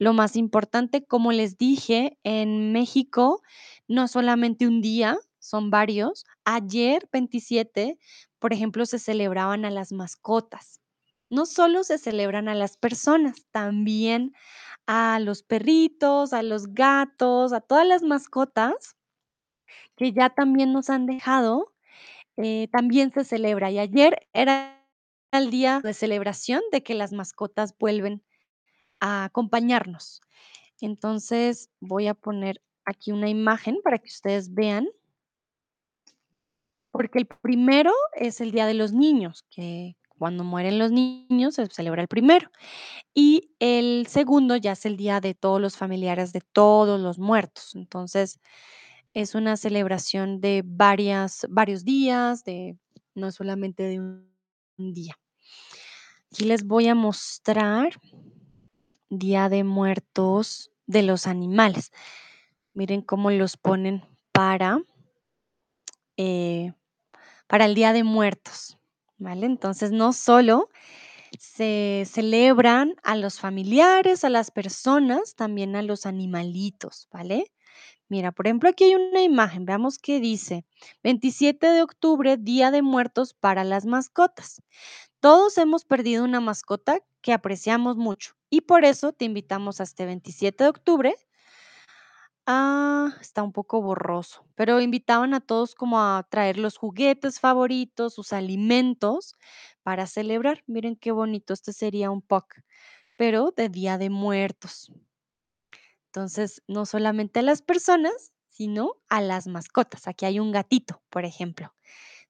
[0.04, 1.04] lo más importante.
[1.04, 3.42] Como les dije, en México
[3.88, 6.26] no solamente un día, son varios.
[6.44, 7.98] Ayer, 27,
[8.38, 10.80] por ejemplo, se celebraban a las mascotas.
[11.30, 14.34] No solo se celebran a las personas, también
[14.86, 18.96] a los perritos, a los gatos, a todas las mascotas
[19.96, 21.72] que ya también nos han dejado,
[22.36, 23.70] eh, también se celebra.
[23.70, 24.86] Y ayer era
[25.32, 28.22] el día de celebración de que las mascotas vuelven
[29.00, 30.20] a acompañarnos.
[30.80, 34.86] Entonces, voy a poner aquí una imagen para que ustedes vean.
[36.90, 41.66] Porque el primero es el Día de los Niños, que cuando mueren los niños se
[41.66, 42.50] celebra el primero.
[43.12, 47.74] Y el segundo ya es el día de todos los familiares de todos los muertos.
[47.74, 48.40] Entonces,
[49.12, 52.76] es una celebración de varias varios días, de
[53.14, 54.28] no solamente de un
[54.76, 55.18] día.
[56.32, 58.00] Aquí les voy a mostrar
[59.18, 61.92] Día de Muertos de los animales.
[62.74, 64.82] Miren cómo los ponen para,
[66.16, 66.72] eh,
[67.46, 68.78] para el Día de Muertos,
[69.18, 69.46] ¿vale?
[69.46, 70.68] Entonces, no solo
[71.38, 77.52] se celebran a los familiares, a las personas, también a los animalitos, ¿vale?
[78.08, 80.64] Mira, por ejemplo, aquí hay una imagen, veamos qué dice.
[81.02, 84.62] 27 de octubre, Día de Muertos para las mascotas.
[85.20, 90.06] Todos hemos perdido una mascota que apreciamos mucho y por eso te invitamos a este
[90.06, 91.16] 27 de octubre.
[92.46, 98.14] Ah, está un poco borroso, pero invitaban a todos como a traer los juguetes favoritos,
[98.14, 99.34] sus alimentos
[99.82, 100.62] para celebrar.
[100.68, 102.62] Miren qué bonito, este sería un POC,
[103.16, 104.92] pero de Día de Muertos.
[106.06, 110.06] Entonces, no solamente a las personas, sino a las mascotas.
[110.06, 111.74] Aquí hay un gatito, por ejemplo,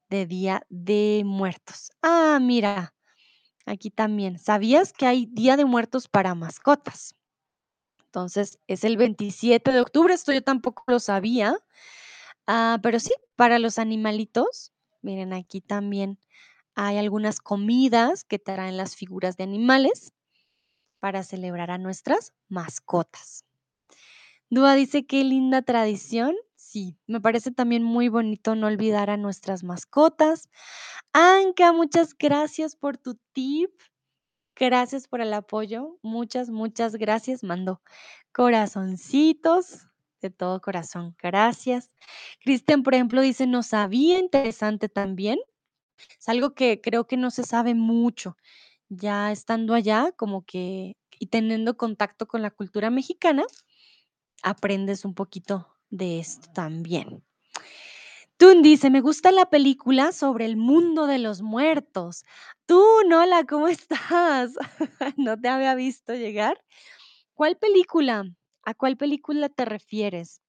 [0.09, 1.91] de Día de Muertos.
[2.01, 2.94] Ah, mira,
[3.67, 4.39] aquí también.
[4.39, 7.15] ¿Sabías que hay Día de Muertos para mascotas?
[8.07, 11.57] Entonces, es el 27 de octubre, esto yo tampoco lo sabía.
[12.47, 16.19] Ah, pero sí, para los animalitos, miren, aquí también
[16.77, 20.15] hay algunas comidas que traen las figuras de animales
[21.01, 23.43] para celebrar a nuestras mascotas.
[24.51, 26.35] Dúa dice: "Qué linda tradición".
[26.75, 30.49] Sí, me parece también muy bonito no olvidar a nuestras mascotas.
[31.13, 33.71] Anka, muchas gracias por tu tip.
[34.57, 35.99] Gracias por el apoyo.
[36.03, 37.45] Muchas, muchas gracias.
[37.45, 37.81] Mando
[38.33, 39.87] corazoncitos
[40.21, 41.17] de todo corazón.
[41.23, 41.93] Gracias.
[42.41, 44.19] Cristian, por ejemplo, dice: "No sabía".
[44.19, 45.39] Interesante también.
[46.21, 48.37] Es algo que creo que no se sabe mucho.
[48.91, 53.45] Ya estando allá, como que y teniendo contacto con la cultura mexicana,
[54.43, 57.23] aprendes un poquito de esto también.
[58.37, 62.25] Tun dice: "Me gusta la película sobre el mundo de los muertos".
[62.67, 63.69] Tun, hola, ¿cómo
[64.49, 64.53] estás?
[65.17, 66.63] No te había visto llegar.
[67.35, 68.25] ¿Cuál película?
[68.65, 70.41] ¿A cuál película te refieres?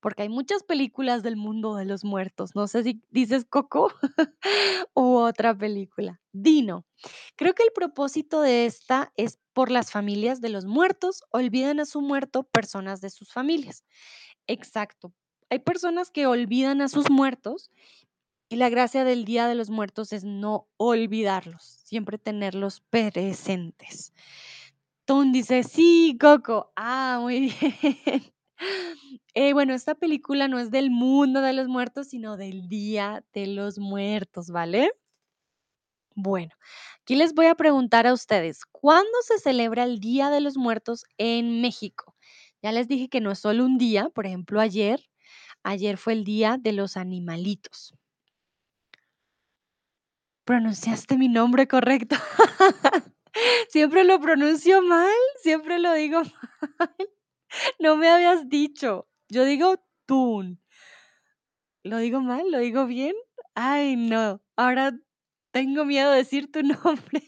[0.00, 2.54] Porque hay muchas películas del mundo de los muertos.
[2.54, 3.92] No sé si dices Coco
[4.94, 6.20] u otra película.
[6.32, 6.86] Dino.
[7.36, 11.86] Creo que el propósito de esta es por las familias de los muertos, olvidan a
[11.86, 13.84] su muerto personas de sus familias.
[14.48, 15.12] Exacto.
[15.50, 17.70] Hay personas que olvidan a sus muertos
[18.50, 24.12] y la gracia del Día de los Muertos es no olvidarlos, siempre tenerlos presentes.
[25.06, 26.72] Tun dice: "Sí, Coco".
[26.76, 28.34] Ah, muy bien.
[29.34, 33.46] Eh, bueno, esta película no es del mundo de los muertos, sino del Día de
[33.48, 34.90] los Muertos, ¿vale?
[36.18, 36.54] Bueno,
[37.02, 41.04] aquí les voy a preguntar a ustedes, ¿cuándo se celebra el Día de los Muertos
[41.18, 42.15] en México?
[42.66, 45.08] Ya les dije que no es solo un día, por ejemplo, ayer,
[45.62, 47.94] ayer fue el Día de los Animalitos.
[50.44, 52.16] Pronunciaste mi nombre correcto.
[53.68, 55.14] Siempre lo pronuncio mal,
[55.44, 56.22] siempre lo digo
[56.80, 56.96] mal.
[57.78, 59.06] No me habías dicho.
[59.28, 60.60] Yo digo Tun.
[61.84, 62.50] ¿Lo digo mal?
[62.50, 63.14] ¿Lo digo bien?
[63.54, 64.42] Ay, no.
[64.56, 64.92] Ahora
[65.52, 67.22] tengo miedo de decir tu nombre.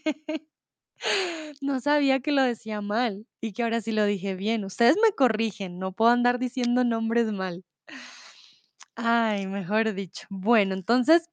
[1.61, 4.65] No sabía que lo decía mal y que ahora sí lo dije bien.
[4.65, 7.65] Ustedes me corrigen, no puedo andar diciendo nombres mal.
[8.95, 10.27] Ay, mejor dicho.
[10.31, 11.31] Bueno, entonces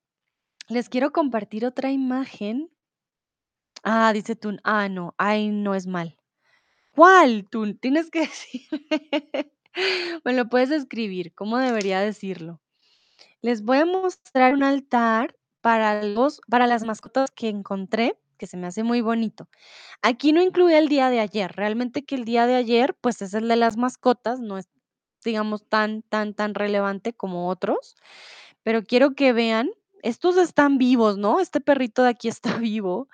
[0.67, 2.69] les quiero compartir otra imagen.
[3.83, 4.59] Ah, dice Tun.
[4.63, 5.15] Ah, no.
[5.17, 6.17] Ay, no es mal.
[6.91, 7.77] ¿Cuál, Tun?
[7.77, 8.87] Tienes que decirme.
[10.23, 12.61] Me lo puedes escribir, ¿cómo debería decirlo?
[13.41, 18.57] Les voy a mostrar un altar para los para las mascotas que encontré, que se
[18.57, 19.47] me hace muy bonito.
[20.01, 23.33] Aquí no incluye el día de ayer, realmente que el día de ayer, pues, es
[23.33, 24.67] el de las mascotas, no es,
[25.23, 27.95] digamos, tan, tan, tan relevante como otros,
[28.63, 29.69] pero quiero que vean,
[30.03, 31.39] estos están vivos, ¿no?
[31.39, 33.09] Este perrito de aquí está vivo,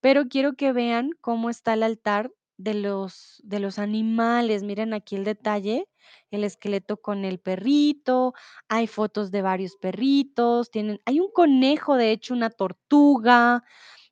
[0.00, 4.62] pero quiero que vean cómo está el altar de los de los animales.
[4.62, 5.88] Miren aquí el detalle,
[6.30, 8.34] el esqueleto con el perrito,
[8.68, 13.64] hay fotos de varios perritos, tienen hay un conejo, de hecho, una tortuga.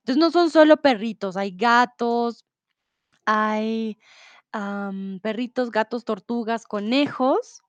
[0.09, 2.47] Entonces, no son solo perritos, hay gatos,
[3.27, 3.99] hay,
[5.23, 7.63] perritos, gatos, tortugas, conejos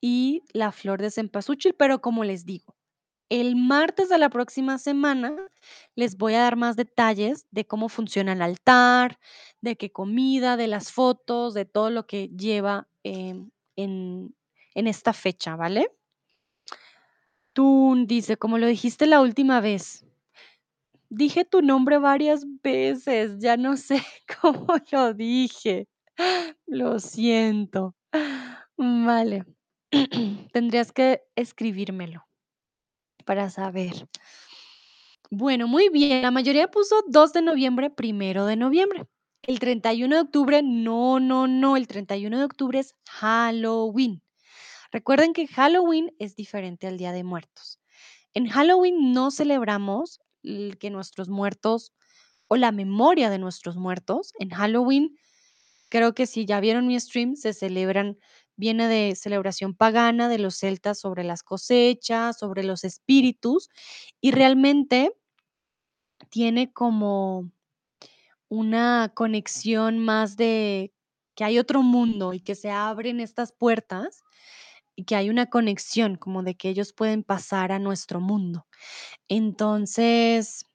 [0.00, 2.76] y la flor de cempasúchil, pero como les digo,
[3.30, 5.36] el martes de la próxima semana
[5.96, 9.18] les voy a dar más detalles de cómo funciona el altar,
[9.62, 14.34] de qué comida, de las fotos, de todo lo que lleva, em, en
[14.76, 15.90] en esta fecha, ¿vale?
[17.56, 20.04] Tun dice: "Como lo dijiste la última vez".
[21.08, 24.02] Dije tu nombre varias veces, ya no sé
[24.40, 25.88] cómo lo dije.
[26.66, 27.94] Lo siento.
[28.76, 29.44] Vale.
[30.52, 32.26] Tendrías que escribírmelo
[33.24, 34.08] para saber.
[35.30, 36.22] Bueno, muy bien.
[36.22, 39.06] La mayoría puso 2 de noviembre, 1 de noviembre.
[39.42, 44.22] El 31 de octubre, no, no, no, el 31 de octubre es Halloween.
[44.90, 47.80] Recuerden que Halloween es diferente al Día de Muertos.
[48.34, 50.20] En Halloween no celebramos
[50.78, 51.92] que nuestros muertos
[52.48, 54.32] o la memoria de nuestros muertos.
[54.38, 55.16] En Halloween,
[55.88, 58.18] creo que si ya vieron mi stream, se celebran
[58.56, 63.68] viene de celebración pagana de los celtas sobre las cosechas, sobre los espíritus,
[64.20, 65.12] y realmente
[66.30, 67.50] tiene como
[68.48, 70.92] una conexión más de
[71.34, 74.22] que hay otro mundo y que se abren estas puertas,
[75.04, 78.66] que hay una conexión como de que ellos pueden pasar a nuestro mundo.
[79.28, 80.66] Entonces,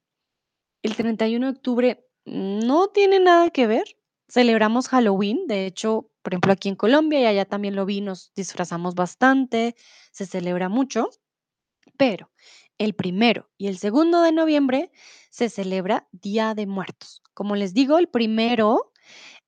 [0.84, 3.86] el 31 de octubre no tiene nada que ver.
[4.30, 8.32] Celebramos Halloween, de hecho, por ejemplo, aquí en Colombia y allá también lo vi, nos
[8.36, 9.76] disfrazamos bastante,
[10.12, 11.10] se celebra mucho,
[11.98, 12.32] pero
[12.78, 14.92] el 1 y el 2 de noviembre
[15.30, 17.22] se celebra Día de Muertos.
[17.34, 18.80] Como les digo, el 1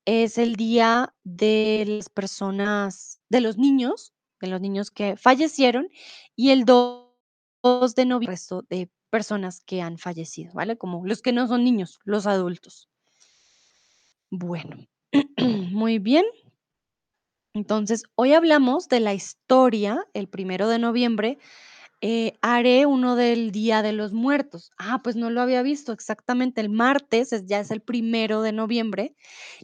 [0.05, 4.12] es el día de las personas de los niños,
[4.43, 5.89] de los niños que fallecieron,
[6.35, 7.09] y el 2
[7.95, 10.77] de noviembre, el resto de personas que han fallecido, ¿vale?
[10.77, 12.85] Como los que no son niños, los adultos.
[14.31, 14.77] Bueno,
[15.71, 16.25] muy bien.
[17.55, 21.37] Entonces, hoy hablamos de la historia, el 1 de noviembre,
[22.01, 24.71] eh, haré uno del Día de los Muertos.
[24.77, 28.53] Ah, pues no lo había visto, exactamente, el martes es ya es el 1 de
[28.53, 29.15] noviembre,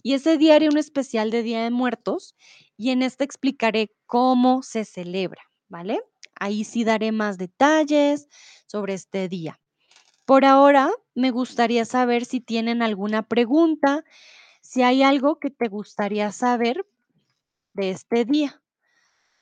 [0.03, 2.35] y ese día haré un especial de Día de Muertos,
[2.79, 6.01] y en este explicaré cómo se celebra, ¿vale?
[6.39, 8.29] Ahí sí daré más detalles
[8.67, 9.59] sobre este día.
[10.23, 14.05] Por ahora, me gustaría saber si tienen alguna pregunta,
[14.61, 16.85] si hay algo que te gustaría saber
[17.73, 18.63] de este día.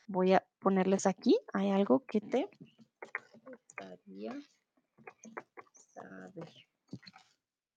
[0.07, 2.49] Voy a ponerles aquí, ¿hay algo que te
[3.43, 4.35] gustaría
[5.93, 6.49] saber?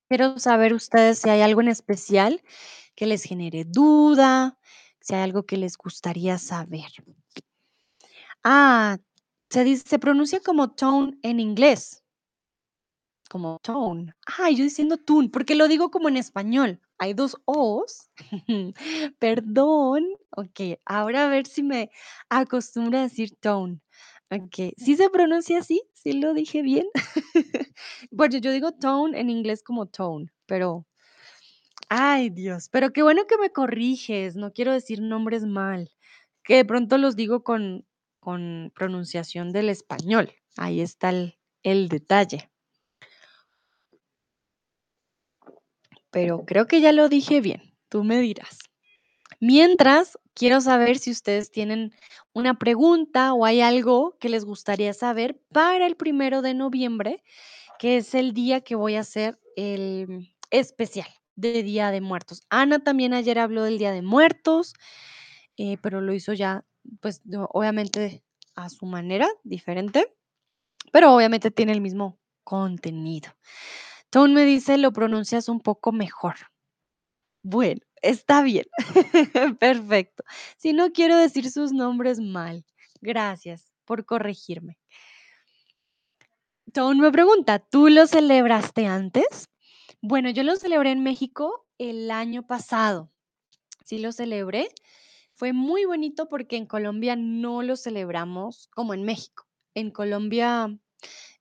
[0.08, 2.40] Quiero saber ustedes si hay algo en especial
[2.96, 4.58] que les genere duda,
[5.16, 6.90] hay algo que les gustaría saber.
[8.44, 8.98] Ah,
[9.50, 12.02] se se pronuncia como tone en inglés.
[13.30, 14.12] Como tone.
[14.38, 16.80] Ay, yo diciendo tune, porque lo digo como en español.
[16.98, 18.10] Hay 2 os.
[19.20, 20.04] Perdón.
[20.36, 21.90] Okey, ahora a ver si me
[22.28, 23.80] acostumbro a decir tone.
[24.32, 25.82] Okey, ¿sí se pronuncia así?
[25.94, 26.86] ¿Sí lo dije bien?
[28.10, 30.86] Bueno, yo digo tone en inglés como tone, pero
[31.90, 35.90] ay, Dios, pero qué bueno que me corriges, no quiero decir nombres mal,
[36.44, 37.86] que de pronto los digo con
[38.20, 40.32] con pronunciación del español.
[40.56, 42.50] Ahí está el el detalle.
[46.12, 48.58] Pero creo que ya lo dije bien, tú me dirás.
[49.40, 51.92] Mientras, quiero saber si ustedes tienen
[52.34, 57.22] una pregunta o hay algo que les gustaría saber para el 1 de noviembre,
[57.78, 62.42] que es el día que voy a hacer el especial de Día de Muertos.
[62.50, 64.74] Ana también ayer habló del Día de Muertos,
[65.58, 66.64] eh, pero lo hizo ya,
[67.00, 67.22] pues,
[67.52, 68.22] obviamente
[68.56, 70.14] a su manera, diferente,
[70.92, 73.30] pero obviamente tiene el mismo contenido.
[74.10, 76.36] Tone me dice: "Lo pronuncias un poco mejor".
[77.44, 78.66] Bueno, está bien.
[79.60, 80.24] Perfecto.
[80.58, 82.64] Si no quiero decir sus nombres mal.
[83.02, 84.76] Gracias por corregirme.
[86.74, 89.49] Tone me pregunta: "¿Tú lo celebraste antes?".
[90.02, 93.10] Bueno, yo lo celebré en México el año pasado.
[93.84, 94.68] Sí lo celebré.
[95.34, 99.46] Fue muy bonito porque en Colombia no lo celebramos como en México.
[99.74, 100.78] En Colombia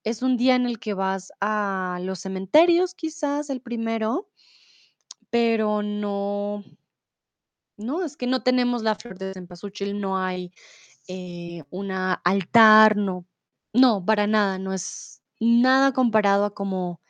[0.03, 4.27] es un día en el que vas a los cementerios, quizás el 1,
[5.31, 6.63] pero no
[7.77, 10.51] no, es que no tenemos la flor de cempasúchil, no hay,
[11.07, 13.25] eh, una altar, no
[13.73, 17.01] no, para nada, no es nada comparado a como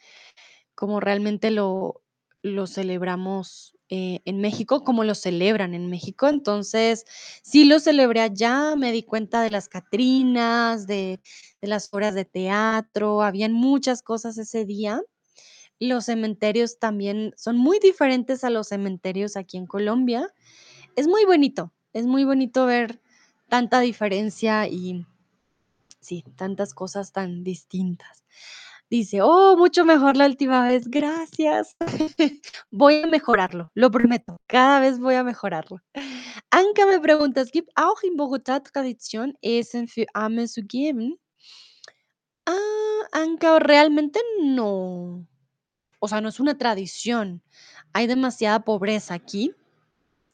[0.80, 2.02] como realmente lo
[2.68, 6.28] celebramos, eh, en México, como lo celebran en México.
[6.28, 7.06] Entonces,
[7.44, 11.20] sí lo celebré allá, me di cuenta de las catrinas, de
[11.62, 15.02] de las obras de teatro, habían muchas cosas ese día,
[15.80, 20.34] Los cementerios también son muy diferentes a los cementerios aquí en Colombia.
[20.96, 23.02] Es muy bonito, es muy bonito ver
[23.50, 25.06] tanta diferencia y
[26.02, 28.24] sí, tantas cosas tan distintas.
[28.92, 31.76] Dice: "Oh, mucho mejor la última vez, gracias".
[32.72, 35.78] Voy a mejorarlo, lo prometo, cada vez voy a mejorarlo.
[36.52, 41.18] Anka me pregunta: "Es auch in Bogotá Tradition, Essen für Arme zu geben?"
[42.48, 45.26] Ah, Anka, realmente no.
[46.00, 47.44] O sea, no es una tradición.
[47.94, 49.54] Hay demasiada pobreza aquí.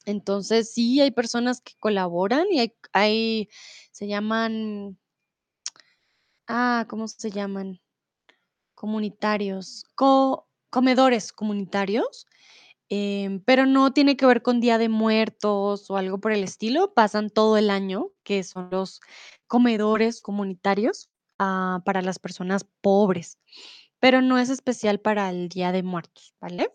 [0.05, 3.49] Entonces, sí hay personas que colaboran y hay
[3.91, 4.97] se llaman
[6.47, 7.79] ah, ¿cómo se llaman?
[8.86, 12.27] Comunitarios, co comedores comunitarios,
[12.89, 16.93] em, pero no tiene que ver con Día de Muertos o algo por el estilo,
[16.93, 19.01] pasan todo el año, que son los
[19.47, 21.09] comedores comunitarios,
[21.39, 23.39] ah, para las personas pobres,
[23.99, 26.69] pero no es especial para el Día de Muertos, ¿vale?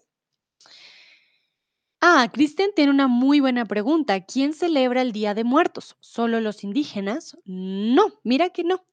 [2.03, 4.25] Ah, Cristian tiene una muy buena pregunta.
[4.25, 5.97] ¿Quién celebra el Día de Muertos?
[6.01, 7.37] ¿Solo los indígenas?
[7.45, 8.85] No, mira que no.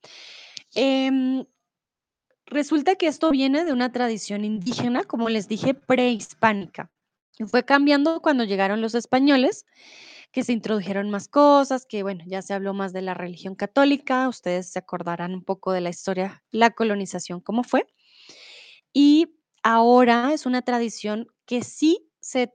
[0.76, 1.46] Em,
[2.48, 6.92] resulta que esto viene de una tradición indígena, como les dije, prehispánica.
[7.38, 9.66] Y fue cambiando cuando llegaron los españoles,
[10.32, 14.28] que se introdujeron más cosas, que bueno, ya se habló más de la religión católica,
[14.28, 17.88] ustedes se acordarán un poco de la historia, la colonización, cómo fue.
[18.94, 22.54] Y ahora es una tradición que sí se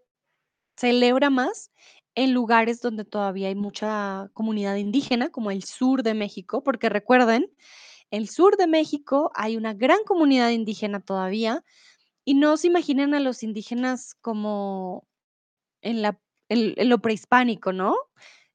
[0.76, 1.70] celebra más
[2.14, 7.50] en lugares donde todavía hay mucha comunidad indígena, como el sur de México, porque recuerden,
[8.12, 11.64] el sur de México hay una gran comunidad indígena todavía,
[12.26, 15.06] y no se imaginen a los indígenas como
[15.82, 17.96] en la en lo prehispánico, ¿no?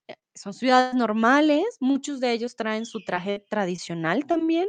[0.10, 4.68] Eh, son ciudades normales, muchos de ellos traen su traje tradicional también,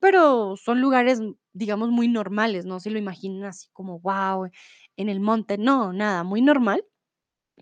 [0.00, 1.20] pero son lugares,
[1.54, 4.50] digamos, muy normales, no se lo imaginen así como, guau,
[4.98, 6.84] en el monte, no, nada, muy normal,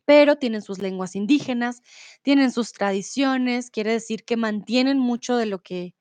[0.06, 1.82] pero tienen sus lenguas indígenas,
[2.22, 5.94] tienen sus tradiciones, quiere decir que mantienen mucho de lo que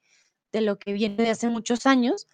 [0.53, 2.27] de lo que viene de hace muchos años,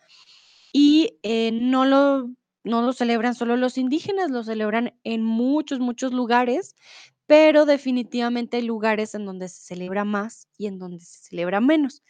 [0.73, 2.29] y, eh, no lo
[2.63, 6.75] no lo celebran solo los indígenas, lo celebran en muchos, muchos lugares,
[7.27, 12.03] pero definitivamente hay lugares en donde se celebra más y en donde se celebra menos.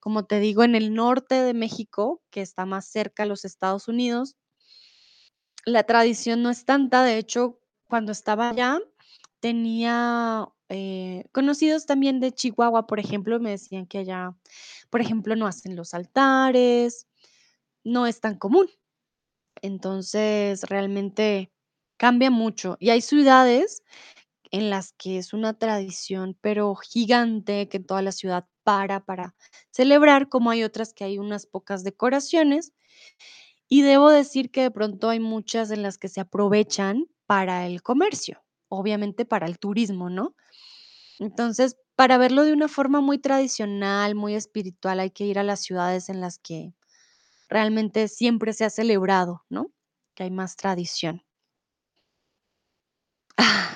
[0.00, 3.88] Como te digo, en el norte de México, que está más cerca a los Estados
[3.88, 4.34] Unidos
[5.66, 7.58] la tradición no es tanta, de hecho,
[7.88, 8.78] cuando estaba allá,
[9.40, 14.36] tenía, eh, conocidos también de Chihuahua, por ejemplo, me decían que allá,
[14.94, 17.08] por ejemplo, no hacen los altares,
[17.84, 18.68] no es tan común.
[19.62, 21.52] Entonces, realmente
[21.96, 22.76] cambia mucho.
[22.80, 23.82] Y hay ciudades
[24.52, 29.34] en las que es una tradición, pero gigante, que toda la ciudad para para
[29.72, 32.72] celebrar, como hay otras que hay unas pocas decoraciones.
[33.68, 37.82] Y debo decir que de pronto hay muchas en las que se aprovechan para el
[37.82, 40.34] comercio, obviamente para el turismo, ¿no?
[41.20, 45.60] Entonces, para verlo de una forma muy tradicional, muy espiritual, hay que ir a las
[45.62, 46.74] ciudades en las que
[47.48, 49.72] realmente siempre se ha celebrado, ¿no?
[50.14, 51.22] Que hay más tradición.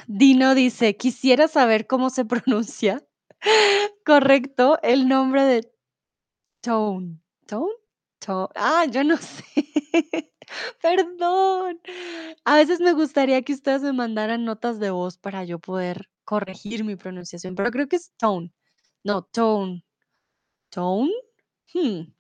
[0.07, 3.05] Dino dice: "Quisiera saber cómo se pronuncia
[4.05, 5.72] correcto el nombre de
[6.62, 7.72] Tone, ¿Tone?
[8.20, 9.45] To ah, yo no sé.
[10.82, 11.80] Perdón.
[12.45, 16.85] A veces me gustaría que ustedes me mandaran notas de voz para yo poder corregir
[16.85, 18.53] mi pronunciación, pero creo que es Tone,
[19.05, 19.85] no, Tone,
[20.70, 21.12] ¿Tone?
[21.74, 22.12] Hmm,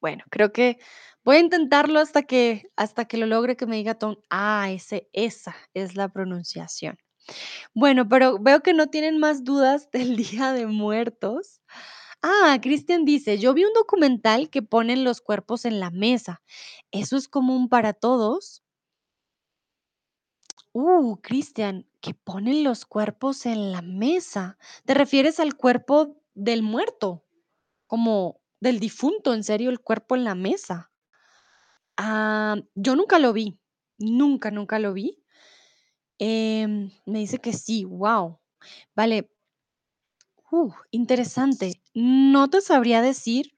[0.00, 0.78] bueno, creo que
[1.24, 4.18] voy a intentarlo hasta que hasta que lo logre que me diga Tone.
[4.30, 6.98] Ah, ese esa es la pronunciación.
[7.74, 11.60] Bueno, pero veo que no tienen más dudas del Día de Muertos.
[12.22, 16.42] Ah, Cristian dice: "Yo vi un documental que ponen los cuerpos en la mesa,
[16.92, 18.62] ¿eso es común para todos?"
[20.72, 24.58] Uh, Cristian, ¿que ponen los cuerpos en la mesa?
[24.84, 27.24] ¿Te refieres al cuerpo del muerto?
[27.86, 30.92] Como del difunto, ¿en serio el cuerpo en la mesa?
[31.96, 33.58] Ah, yo nunca lo vi,
[33.96, 35.24] nunca, nunca lo vi.
[36.18, 38.38] Em, me dice que sí, guau.
[38.94, 39.30] Vale.
[40.52, 41.80] Uh, interesante.
[41.94, 43.56] No te sabría decir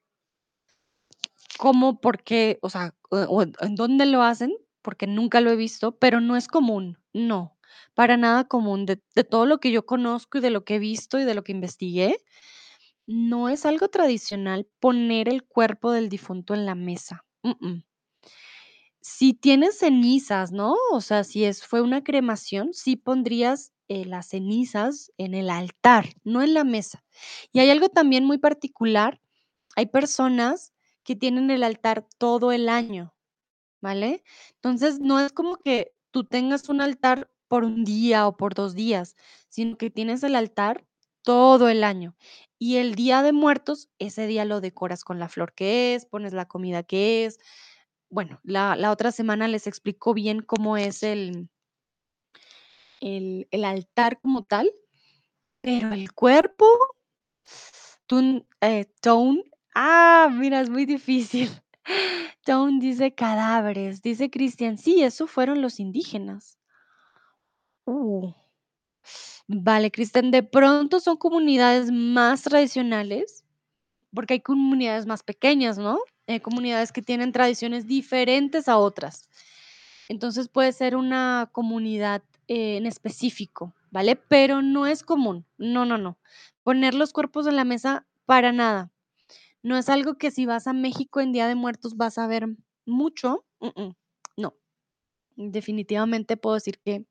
[1.58, 5.56] cómo, por qué, o sea, o o en dónde lo hacen, porque nunca lo he
[5.56, 7.55] visto, pero no es común, no,
[7.94, 8.86] para nada común.
[8.86, 11.44] De todo lo que yo conozco y de lo que he visto y de lo
[11.44, 12.18] que investigué,
[13.06, 17.24] no es algo tradicional poner el cuerpo del difunto en la mesa.
[19.00, 20.74] Si tienes cenizas, ¿no?
[20.90, 26.08] O sea, si es fue una cremación, sí pondrías, eh, las cenizas en el altar,
[26.24, 27.04] no en la mesa.
[27.52, 29.20] Y hay algo también muy particular,
[29.76, 30.72] hay personas
[31.04, 33.16] que tienen el altar todo el año.
[33.80, 34.24] ¿vale?
[34.54, 38.74] Entonces, no es como que tú tengas un altar por un día o por 2
[38.74, 39.16] días,
[39.48, 40.84] sino que tienes el altar
[41.22, 42.16] todo el año.
[42.58, 46.32] Y el Día de Muertos, ese día lo decoras con la flor que es, pones
[46.32, 47.38] la comida que es.
[48.10, 51.48] Bueno, la la otra semana les explico bien cómo es el
[53.00, 54.70] el el altar como tal,
[55.62, 56.66] pero el cuerpo,
[58.06, 59.44] tun eh, Tone,
[59.74, 61.50] ah, mira, es muy difícil.
[62.44, 66.55] Tone dice cadáveres, dice Cristian, sí, eso fueron los indígenas.
[67.86, 68.32] Uh,
[69.48, 73.44] vale, Cristian, de pronto son comunidades más tradicionales,
[74.14, 76.00] porque hay comunidades más pequeñas, ¿no?
[76.26, 79.28] Hay comunidades que tienen tradiciones diferentes a otras.
[80.08, 84.16] Entonces puede ser una comunidad eh, en específico, ¿vale?
[84.16, 85.46] Pero no es común.
[85.58, 86.18] No, no, no.
[86.64, 88.92] Poner los cuerpos en la mesa para nada.
[89.62, 92.48] No es algo que si vas a México en Día de Muertos vas a ver
[92.86, 93.44] mucho.
[93.60, 93.94] mm, mm,
[94.38, 94.54] No,
[95.36, 97.04] definitivamente puedo decir que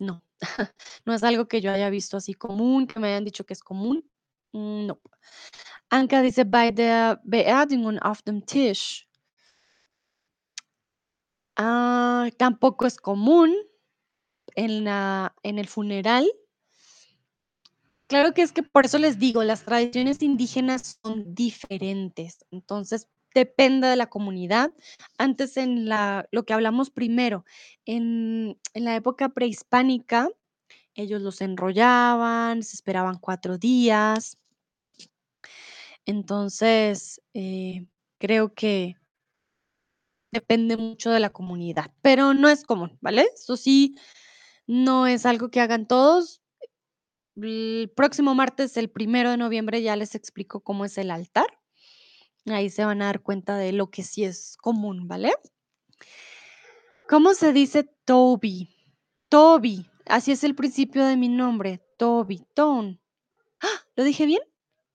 [0.00, 0.22] no.
[1.06, 3.62] No es algo que yo haya visto así común, que me hayan dicho que es
[3.62, 4.04] común.
[4.52, 5.00] Mm, No.
[5.90, 9.06] Anka dice, bei der Beerdigung auf dem Tisch.
[11.56, 13.54] Ah, tampoco es común
[14.56, 16.30] en la en el funeral.
[18.10, 23.88] Claro que es que por eso les digo, las tradiciones indígenas son diferentes, entonces depende
[23.88, 24.72] de la comunidad.
[25.18, 27.44] Antes en la lo que hablamos primero,
[27.86, 30.28] en en la época prehispánica,
[30.94, 34.38] ellos los enrollaban, se esperaban 4 días.
[36.06, 37.86] Entonces, eh,
[38.18, 38.96] creo que
[40.32, 43.26] depende mucho de la comunidad, pero no es común, ¿vale?
[43.34, 43.94] Eso sí,
[44.66, 46.42] no es algo que hagan todos.
[47.36, 51.46] El próximo martes, el primero de noviembre, ya les explico cómo es el altar.
[52.46, 55.32] Ahí se van a dar cuenta de lo que sí es común, ¿vale?
[57.08, 58.70] ¿Cómo se dice Toby?
[59.28, 63.00] Toby, así es el principio de mi nombre, Toby, Tone.
[63.60, 63.86] ¡Ah!
[63.96, 64.42] ¿Lo dije bien?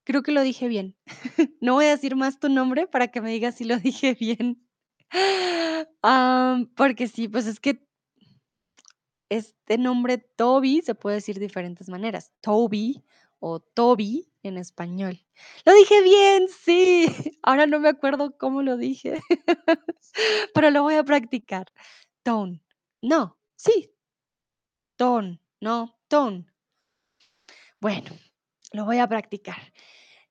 [0.04, 0.96] Creo que lo dije bien.
[1.60, 4.66] No voy a decir más tu nombre para que me digas si lo dije bien.
[6.76, 7.86] Porque sí, pues es que
[9.28, 12.32] este nombre Toby se puede decir de diferentes maneras.
[12.40, 13.04] Toby
[13.38, 15.20] o Toby en español.
[15.64, 17.06] Lo dije bien, sí.
[17.42, 19.20] Ahora no me acuerdo cómo lo dije,
[20.54, 21.72] pero lo voy a practicar.
[22.22, 22.62] Tone.
[23.02, 23.92] No, sí.
[24.96, 26.50] Ton, no, ton.
[27.80, 28.10] Bueno,
[28.72, 29.72] lo voy a practicar.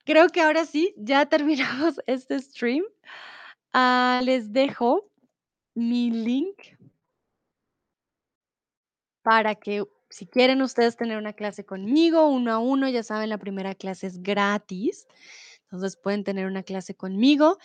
[0.05, 2.83] Creo que ahora sí, ya terminamos este stream.
[3.73, 5.11] Ah, les dejo
[5.75, 6.57] mi link
[9.21, 13.37] para que si quieren ustedes tener una clase conmigo, uno a uno, ya saben, la
[13.37, 15.07] primera clase es gratis.
[15.63, 17.59] Entonces pueden tener una clase conmigo.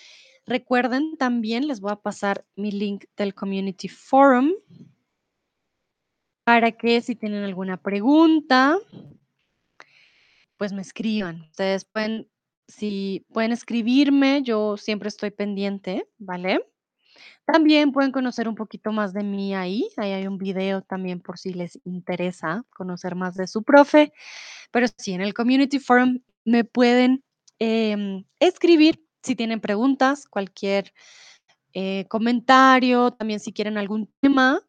[0.47, 4.53] Recuerden también, les voy a pasar mi link del Community Forum
[6.45, 8.79] para que si tienen alguna pregunta,
[10.59, 11.41] pues me escriban.
[11.51, 12.29] Ustedes pueden,
[12.69, 16.61] si pueden escribirme, yo siempre estoy pendiente, ¿vale?
[17.45, 19.89] También pueden conocer un poquito más de mí ahí.
[19.97, 24.13] Ahí hay un video también por si les interesa conocer más de su profe.
[24.71, 27.23] Pero sí, en el Community Forum me pueden
[27.59, 30.93] em, escribir si tienen preguntas, cualquier
[31.73, 34.61] eh, comentario, también si quieren algún tema,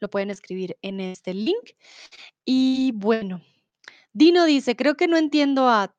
[0.00, 1.72] lo pueden escribir en este link.
[2.44, 3.42] Y bueno,
[4.12, 5.94] Dino dice, creo que no entiendo a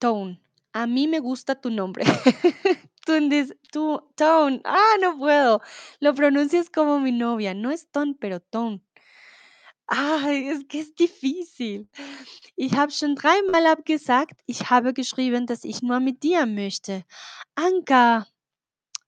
[0.00, 0.40] Tone.
[0.78, 2.04] A mí me gusta tu nombre.
[3.04, 4.60] Tundis, tu Tone.
[4.64, 5.60] Ah, no puedo.
[5.98, 7.52] Lo pronuncias como mi novia.
[7.52, 8.80] No es Ton, pero Tone.
[9.88, 11.88] Ay, es que es difícil.
[12.54, 14.40] Ich habe schon dreimal abgesagt.
[14.46, 17.04] Ich habe geschrieben, dass ich nur mit dir möchte.
[17.56, 18.28] Anka,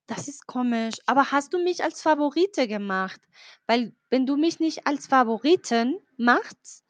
[0.09, 0.97] das ist komisch.
[1.07, 3.21] Aber hast du mich als Favorite gemacht?
[3.69, 6.83] Weil wenn du mich nicht als Favoriten machst,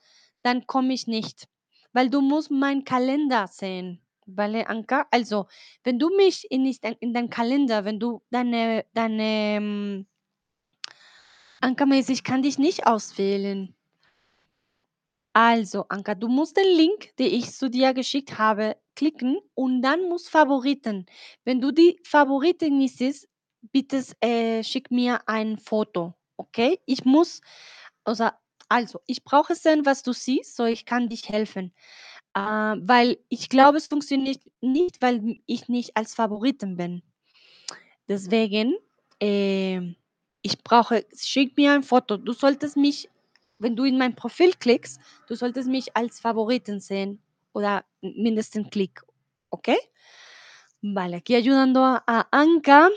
[0.43, 1.49] dann komme ich nicht.
[1.93, 4.01] Weil du musst meinen Kalender sehen.
[4.37, 5.07] Vale, Anka?
[5.11, 5.47] Also,
[5.85, 6.67] wenn du mich in
[7.01, 10.07] in deinem Kalender, wenn du deine deine, hm
[11.63, 13.75] Anka mäßig, ich kann dich nicht auswählen.
[15.35, 20.09] Also, Anka, du musst den Link, den ich zu dir geschickt habe, klicken und dann
[20.09, 21.07] muss Favoriten.
[21.45, 23.29] Wenn du die Favoriten nicht siehst,
[23.73, 26.81] bitte äh, schick mir ein Foto, okay?
[26.87, 27.41] Ich muss
[28.05, 28.29] also
[28.69, 31.75] also, ich brauche sehen, was du siehst, so ich kann dich helfen.
[32.35, 37.03] Äh, weil ich glaube, es funktioniert nicht, weil ich nicht als Favoriten bin.
[38.09, 38.75] Deswegen,
[39.21, 39.97] ähm,
[40.43, 42.17] ich brauche schick mir ein Foto.
[42.17, 43.09] Du solltest mich
[43.61, 47.21] wenn du in mein Profil klickst, du solltest mich als Favoriten sehen
[47.53, 49.03] oder mindestens Klick,
[49.51, 49.77] okay?
[50.83, 52.89] Vale, aquí ayudando a a Anka,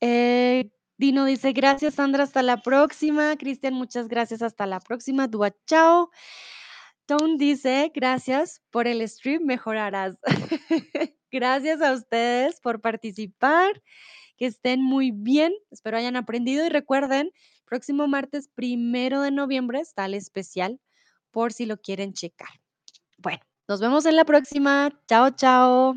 [0.00, 3.36] eh, Dino dice: "Gracias, Sandra, hasta la próxima".
[3.36, 5.28] Cristian, muchas gracias, hasta la próxima.
[5.28, 6.10] Dúa, chao.
[7.06, 10.16] Tone dice: "Gracias por el stream, mejorarás".
[11.30, 13.82] Gracias a ustedes por participar,
[14.36, 17.30] que estén muy bien, espero hayan aprendido y recuerden,
[17.64, 20.80] próximo martes primero de noviembre está el especial,
[21.30, 22.48] por si lo quieren checar.
[23.18, 24.90] Bueno, nos vemos en la próxima.
[25.08, 25.94] Chao, chao.